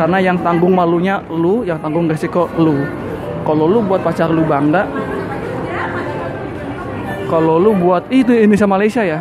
Karena 0.00 0.22
yang 0.22 0.40
tanggung 0.40 0.72
malunya 0.72 1.20
lu, 1.28 1.68
yang 1.68 1.76
tanggung 1.84 2.08
resiko 2.08 2.48
lu. 2.56 2.80
Kalau 3.42 3.64
lu 3.66 3.82
buat 3.82 4.00
pacar 4.00 4.30
lu 4.30 4.46
bangga, 4.46 4.86
kalau 7.26 7.58
lu 7.58 7.74
buat 7.74 8.06
itu 8.12 8.30
Indonesia 8.30 8.68
Malaysia 8.70 9.02
ya, 9.02 9.18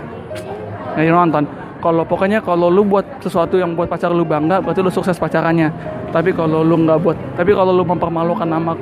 yang 1.00 1.18
nonton. 1.26 1.48
Kalau 1.82 2.06
pokoknya 2.06 2.46
kalau 2.46 2.70
lu 2.70 2.86
buat 2.86 3.02
sesuatu 3.26 3.58
yang 3.58 3.74
buat 3.74 3.90
pacar 3.90 4.14
lu 4.14 4.22
bangga, 4.22 4.62
berarti 4.62 4.86
lu 4.86 4.94
sukses 4.94 5.18
pacarannya. 5.18 5.74
Tapi 6.14 6.30
kalau 6.36 6.62
lu 6.62 6.78
nggak 6.86 7.00
buat, 7.02 7.18
tapi 7.34 7.56
kalau 7.58 7.74
lu 7.74 7.82
mempermalukan 7.82 8.46
nama, 8.46 8.78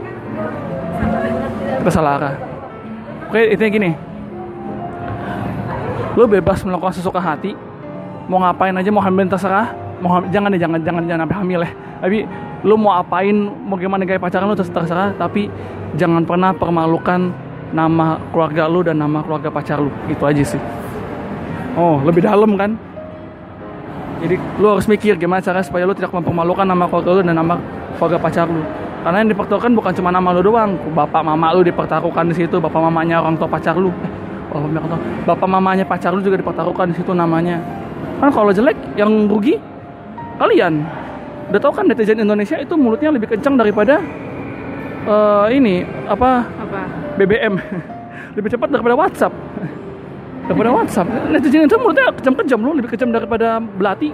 arah. 1.87 2.35
Oke, 3.29 3.53
intinya 3.55 3.71
gini. 3.71 3.91
Lu 6.17 6.27
bebas 6.27 6.65
melakukan 6.67 6.91
sesuka 6.91 7.21
hati, 7.21 7.55
mau 8.27 8.43
ngapain 8.43 8.75
aja, 8.75 8.89
mau 8.91 8.99
hamil 8.99 9.29
terserah. 9.29 9.71
Mau 9.99 10.15
ham- 10.15 10.31
jangan 10.31 10.47
deh, 10.51 10.59
jangan 10.59 10.79
jangan 10.79 11.03
jangan 11.03 11.21
sampai 11.27 11.37
hamil 11.43 11.59
ya. 11.63 11.71
Tapi 11.99 12.17
lu 12.63 12.75
mau 12.75 12.95
apain, 12.95 13.33
mau 13.65 13.79
gimana 13.79 14.03
gaya 14.03 14.19
pacaran 14.19 14.49
lu 14.49 14.57
terserah. 14.57 15.15
Tapi 15.15 15.47
jangan 15.95 16.23
pernah 16.23 16.51
permalukan 16.55 17.31
nama 17.69 18.17
keluarga 18.33 18.65
lu 18.65 18.81
dan 18.81 18.97
nama 18.99 19.21
keluarga 19.21 19.49
pacar 19.53 19.77
lu. 19.79 19.91
Itu 20.09 20.25
aja 20.25 20.41
sih. 20.41 20.61
Oh, 21.77 22.01
lebih 22.03 22.25
dalam 22.25 22.57
kan? 22.57 22.75
Jadi 24.19 24.35
lu 24.59 24.67
harus 24.67 24.83
mikir 24.83 25.15
gimana 25.15 25.39
cara 25.39 25.63
supaya 25.63 25.87
lu 25.87 25.95
tidak 25.95 26.11
mempermalukan 26.11 26.67
nama 26.67 26.91
keluarga 26.91 27.09
lu 27.15 27.21
dan 27.23 27.35
nama 27.39 27.55
keluarga 27.95 28.17
pacar 28.19 28.45
lu. 28.51 28.59
Karena 28.99 29.23
yang 29.23 29.31
dipertaruhkan 29.31 29.71
bukan 29.71 29.95
cuma 29.95 30.11
nama 30.11 30.35
lu 30.35 30.43
doang, 30.43 30.75
bapak 30.91 31.23
mama 31.23 31.55
lu 31.55 31.63
dipertaruhkan 31.63 32.27
di 32.27 32.35
situ, 32.35 32.59
bapak 32.59 32.83
mamanya 32.83 33.23
orang 33.23 33.39
tua 33.39 33.47
pacar 33.47 33.79
lu. 33.79 33.95
Eh, 34.51 34.59
orang 34.59 34.91
tua- 34.91 35.03
bapak 35.23 35.47
mamanya 35.47 35.87
pacar 35.87 36.11
lu 36.11 36.19
juga 36.19 36.35
dipertaruhkan 36.35 36.91
di 36.91 36.99
situ 36.99 37.15
namanya. 37.15 37.63
Kan 38.19 38.27
kalau 38.35 38.51
jelek 38.51 38.75
yang 38.99 39.31
rugi 39.31 39.55
kalian. 40.35 40.83
Udah 41.49 41.59
tau 41.59 41.73
kan 41.73 41.85
netizen 41.89 42.21
Indonesia 42.21 42.57
itu 42.61 42.73
mulutnya 42.77 43.09
lebih 43.09 43.33
kencang 43.33 43.57
daripada 43.57 43.97
eh, 45.05 45.45
ini 45.57 45.81
apa? 46.05 46.45
Apa? 46.45 46.79
BBM 47.17 47.57
lebih 48.37 48.49
cepat 48.53 48.69
daripada 48.69 48.95
WhatsApp. 48.95 49.33
Daripada 50.45 50.69
WhatsApp. 50.73 51.09
Netizen 51.33 51.65
itu 51.65 51.77
mulutnya 51.81 52.13
kejam-kejam 52.13 52.59
loh 52.61 52.73
lebih 52.77 52.93
kejam 52.93 53.09
daripada 53.09 53.57
belati 53.57 54.13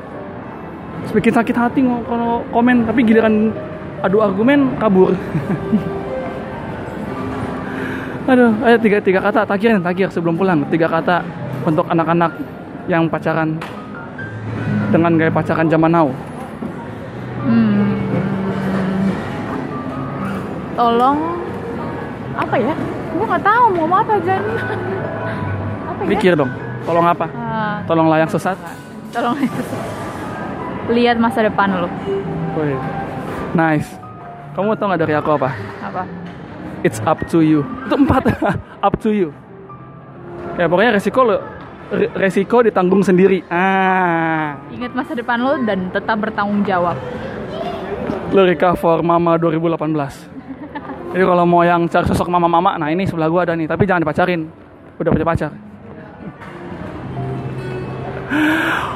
Terus 1.06 1.22
bikin 1.22 1.34
sakit 1.38 1.54
hati 1.54 1.86
kalau 1.86 2.42
komen 2.50 2.90
tapi 2.90 3.06
giliran 3.06 3.54
adu 4.02 4.26
argumen 4.26 4.74
kabur. 4.82 5.14
Aduh, 8.26 8.58
ayo 8.66 8.82
tiga 8.82 8.98
tiga 9.06 9.22
kata. 9.22 9.46
Tagir 9.46 9.78
tagir 9.86 10.10
sebelum 10.10 10.34
pulang. 10.34 10.66
Tiga 10.74 10.90
kata 10.90 11.22
untuk 11.62 11.86
anak-anak 11.86 12.34
yang 12.90 13.06
pacaran 13.06 13.54
dengan 14.90 15.14
gaya 15.14 15.30
pacaran 15.30 15.70
zaman 15.70 15.94
now. 15.94 16.10
Hmm. 17.46 17.86
Tolong 20.76 21.18
apa 22.36 22.56
ya? 22.60 22.74
Gue 23.16 23.26
nggak 23.26 23.44
tahu 23.44 23.64
mau 23.72 23.78
ngomong 23.80 24.00
apa 24.02 24.14
Jan. 24.22 24.42
apa 25.90 26.00
ya? 26.04 26.10
Mikir 26.10 26.32
dong. 26.36 26.52
Tolong 26.84 27.06
apa? 27.08 27.26
Ah, 27.32 27.78
Tolong 27.88 28.08
layang 28.10 28.30
sesat. 28.30 28.58
tolong 29.16 29.40
lihat 30.92 31.16
masa 31.16 31.42
depan 31.42 31.82
lo. 31.82 31.90
Nice. 33.56 33.90
Kamu 34.54 34.76
tau 34.76 34.92
gak 34.92 35.02
dari 35.02 35.16
aku 35.16 35.36
apa? 35.36 35.50
Apa? 35.82 36.04
It's 36.84 37.00
up 37.04 37.24
to 37.28 37.40
you. 37.42 37.64
Itu 37.88 37.96
empat. 37.98 38.28
up 38.86 38.96
to 39.00 39.10
you. 39.10 39.32
Ya 40.56 40.68
pokoknya 40.68 40.96
resiko 40.96 41.24
lo 41.24 41.40
re- 41.90 42.12
resiko 42.14 42.62
ditanggung 42.62 43.02
sendiri. 43.02 43.42
Ah. 43.48 44.60
Ingat 44.70 44.92
masa 44.94 45.16
depan 45.16 45.40
lo 45.40 45.58
dan 45.64 45.90
tetap 45.90 46.20
bertanggung 46.20 46.62
jawab. 46.64 46.96
Lirika 48.32 48.74
for 48.74 49.02
Mama 49.02 49.38
2018. 49.38 50.36
Jadi 51.16 51.24
kalau 51.24 51.46
mau 51.48 51.64
yang 51.64 51.88
cari 51.88 52.06
sosok 52.06 52.28
mama-mama, 52.28 52.76
nah 52.76 52.92
ini 52.92 53.08
sebelah 53.08 53.32
gua 53.32 53.48
ada 53.48 53.56
nih, 53.56 53.70
tapi 53.70 53.88
jangan 53.88 54.04
dipacarin. 54.04 54.52
Udah 55.00 55.12
punya 55.12 55.24
pacar. 55.24 55.52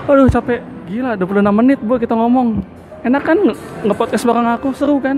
Aduh 0.04 0.28
capek, 0.28 0.60
gila 0.90 1.16
26 1.16 1.48
menit 1.54 1.80
bu 1.80 1.96
kita 1.96 2.18
ngomong. 2.18 2.60
Enak 3.00 3.24
kan 3.24 3.38
nge- 3.40 3.60
nge-podcast 3.88 4.28
bareng 4.28 4.48
aku, 4.52 4.76
seru 4.76 5.00
kan? 5.00 5.16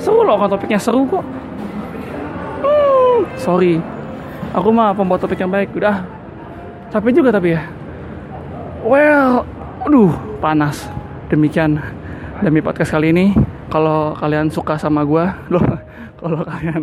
Seru 0.00 0.24
loh 0.24 0.40
kan 0.40 0.48
topiknya 0.48 0.80
seru 0.80 1.04
kok. 1.04 1.20
Hmm, 2.64 3.28
sorry, 3.36 3.76
aku 4.56 4.68
mah 4.72 4.96
pembawa 4.96 5.20
topik 5.20 5.36
yang 5.36 5.52
baik, 5.52 5.76
udah. 5.76 6.00
Capek 6.88 7.12
juga 7.12 7.28
tapi 7.28 7.52
ya. 7.52 7.68
Well, 8.80 9.44
aduh 9.84 10.16
panas. 10.40 10.88
Demikian 11.28 11.76
demi 12.42 12.62
podcast 12.62 12.94
kali 12.94 13.10
ini. 13.10 13.26
Kalau 13.68 14.16
kalian 14.16 14.48
suka 14.48 14.80
sama 14.80 15.04
gua, 15.04 15.36
loh, 15.52 15.64
kalau 16.16 16.40
kalian 16.46 16.82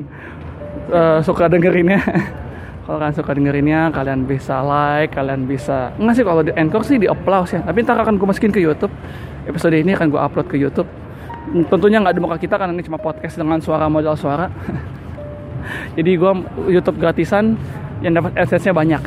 eh, 0.91 1.20
suka 1.26 1.50
dengerinnya, 1.50 2.02
kalau 2.86 2.98
kalian 3.02 3.15
suka 3.15 3.32
dengerinnya, 3.34 3.82
kalian 3.89 4.30
bisa 4.30 4.62
like, 4.62 5.15
kalian 5.15 5.50
bisa 5.50 5.96
nggak 5.98 6.13
sih 6.13 6.26
kalau 6.26 6.41
di 6.46 6.52
Anchor 6.54 6.84
sih 6.86 6.98
di 7.02 7.08
applause 7.10 7.58
ya. 7.58 7.62
Tapi 7.63 7.82
ntar 7.82 7.98
akan 7.98 8.22
gue 8.22 8.28
masukin 8.28 8.54
ke 8.54 8.62
YouTube. 8.62 8.94
Episode 9.46 9.78
ini 9.78 9.94
akan 9.94 10.08
gue 10.10 10.22
upload 10.22 10.48
ke 10.50 10.58
YouTube. 10.58 10.89
Tentunya 11.70 12.02
nggak 12.02 12.15
di 12.18 12.22
muka 12.22 12.38
kita 12.41 12.58
karena 12.58 12.74
ini 12.74 12.84
cuma 12.86 12.98
podcast 12.98 13.38
dengan 13.38 13.62
suara 13.62 13.86
modal 13.89 14.18
suara. 14.18 14.50
Jadi 15.98 16.12
gua 16.18 16.38
YouTube 16.70 17.02
gratisan 17.02 17.58
yang 18.06 18.13
dapat 18.13 18.38
AdSense-nya 18.38 18.74
banyak. 18.74 19.02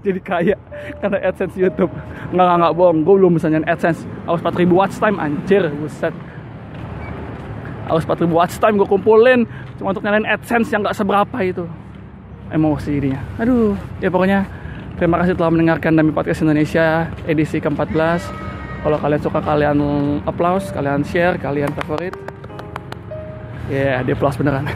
Jadi 0.06 0.20
kaya 0.24 0.56
karena 1.00 1.18
AdSense 1.20 1.56
YouTube. 1.60 1.92
Nggak 2.32 2.44
nggak, 2.44 2.58
nggak 2.64 2.74
bohong, 2.76 2.98
gue 3.04 3.14
belum 3.20 3.32
bisa 3.36 3.46
nyanyi 3.52 3.68
AdSense. 3.68 4.00
Harus 4.24 4.40
4000 4.40 4.72
watch 4.72 4.96
time 4.96 5.16
anjir, 5.20 5.62
buset. 5.76 6.14
Harus 7.84 8.02
4000 8.06 8.30
watch 8.32 8.54
time 8.56 8.74
gue 8.80 8.88
kumpulin 8.88 9.44
cuma 9.76 9.92
untuk 9.92 10.04
nyalain 10.04 10.24
AdSense 10.24 10.72
yang 10.72 10.80
nggak 10.80 10.96
seberapa 10.96 11.36
itu. 11.44 11.64
Emosi 12.50 12.92
dia. 12.98 13.20
Aduh, 13.38 13.78
ya 14.02 14.10
pokoknya 14.10 14.42
terima 14.98 15.22
kasih 15.22 15.38
telah 15.38 15.54
mendengarkan 15.54 15.94
Dami 15.94 16.10
Podcast 16.10 16.42
Indonesia 16.42 17.06
edisi 17.28 17.62
ke-14. 17.62 18.50
Kalau 18.80 18.96
kalian 18.96 19.20
suka 19.20 19.44
kalian 19.44 19.78
applause, 20.24 20.72
kalian 20.72 21.04
share, 21.04 21.36
kalian 21.36 21.68
favorit. 21.76 22.16
Ya, 23.68 24.02
dia 24.02 24.16
plus 24.16 24.34
beneran. 24.40 24.66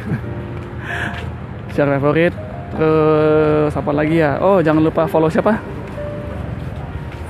share 1.75 1.89
favorit. 1.99 2.54
Terus 2.75 3.73
apa 3.75 3.91
lagi 3.95 4.19
ya? 4.19 4.43
Oh, 4.43 4.59
jangan 4.59 4.83
lupa 4.83 5.07
follow 5.07 5.31
siapa? 5.31 5.55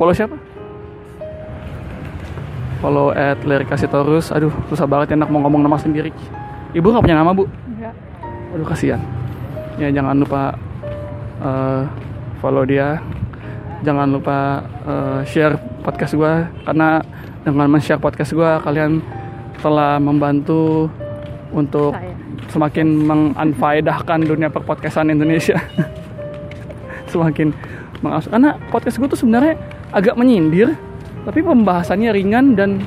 Follow 0.01 0.17
siapa? 0.17 0.37
Follow 2.81 3.13
at 3.13 3.41
Lirikasitorus. 3.45 4.33
Aduh, 4.33 4.53
susah 4.73 4.89
banget 4.89 5.17
enak 5.17 5.29
mau 5.29 5.45
ngomong 5.45 5.65
nama 5.65 5.77
sendiri. 5.77 6.13
Ibu 6.73 6.85
nggak 6.91 7.05
punya 7.05 7.17
nama, 7.21 7.31
Bu? 7.37 7.45
Enggak. 7.49 7.95
Aduh, 8.57 8.67
kasihan. 8.67 9.01
Ya, 9.77 9.93
jangan 9.93 10.17
lupa 10.17 10.57
eh, 11.45 11.83
follow 12.41 12.65
dia. 12.65 13.01
Jangan 13.85 14.09
lupa 14.09 14.65
eh, 14.89 15.21
share 15.29 15.61
podcast 15.85 16.17
gua 16.17 16.49
karena 16.65 17.05
dengan 17.45 17.69
men-share 17.69 18.01
podcast 18.01 18.33
gua 18.33 18.57
kalian 18.65 19.05
telah 19.61 20.01
membantu 20.01 20.89
untuk 21.53 21.93
Saya. 21.93 22.14
Semakin 22.55 22.87
menganfaedahkan 23.03 24.23
dunia 24.23 24.49
perpodcastan 24.49 25.11
Indonesia. 25.11 25.59
semakin 27.15 27.55
mengas 28.03 28.27
karena 28.27 28.59
podcast 28.71 28.99
gue 28.99 29.09
tuh 29.11 29.19
sebenarnya 29.19 29.55
agak 29.95 30.19
menyindir, 30.19 30.75
tapi 31.23 31.41
pembahasannya 31.43 32.11
ringan 32.11 32.59
dan 32.59 32.83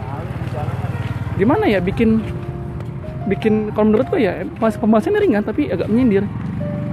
gimana 1.40 1.70
ya 1.70 1.80
bikin 1.80 2.20
bikin 3.28 3.72
kalau 3.76 3.92
menurut 3.92 4.08
gue 4.10 4.24
ya 4.24 4.44
pembahasannya 4.58 5.20
ringan 5.20 5.44
tapi 5.44 5.72
agak 5.72 5.88
menyindir. 5.92 6.24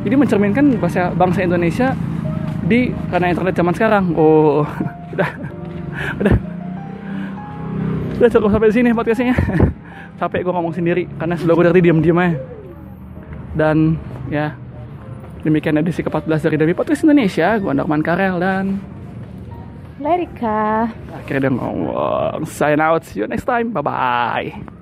Jadi 0.04 0.14
mencerminkan 0.20 0.76
bahasa 0.76 1.08
bangsa 1.16 1.40
Indonesia 1.48 1.96
di 2.64 2.92
karena 3.08 3.32
internet 3.32 3.54
zaman 3.56 3.72
sekarang. 3.72 4.04
Oh, 4.12 4.64
udah, 5.16 5.30
udah, 6.20 6.34
udah 8.20 8.28
cukup 8.28 8.48
sampai 8.52 8.74
sini 8.74 8.92
podcastnya. 8.92 9.36
Capek 10.20 10.46
gue 10.46 10.52
ngomong 10.52 10.76
sendiri 10.76 11.08
karena 11.18 11.34
sudah 11.34 11.52
gue 11.56 11.64
dari 11.72 11.80
diam-diam 11.80 12.20
aja. 12.20 12.53
Dan 13.54 13.98
ya 14.28 14.54
demikian 15.46 15.78
edisi 15.78 16.02
ke-14 16.02 16.50
dari 16.50 16.56
Dewi 16.58 16.74
Podcast 16.74 17.06
Indonesia. 17.06 17.54
Gue 17.58 17.70
Andakman 17.70 18.02
Karel 18.02 18.36
dan 18.42 18.64
Lerika. 20.02 20.90
akhirnya 21.14 21.54
ngomong 21.54 22.42
sign 22.44 22.82
out. 22.82 23.06
See 23.06 23.22
you 23.22 23.30
next 23.30 23.46
time. 23.46 23.70
Bye 23.70 23.84
bye. 23.86 24.73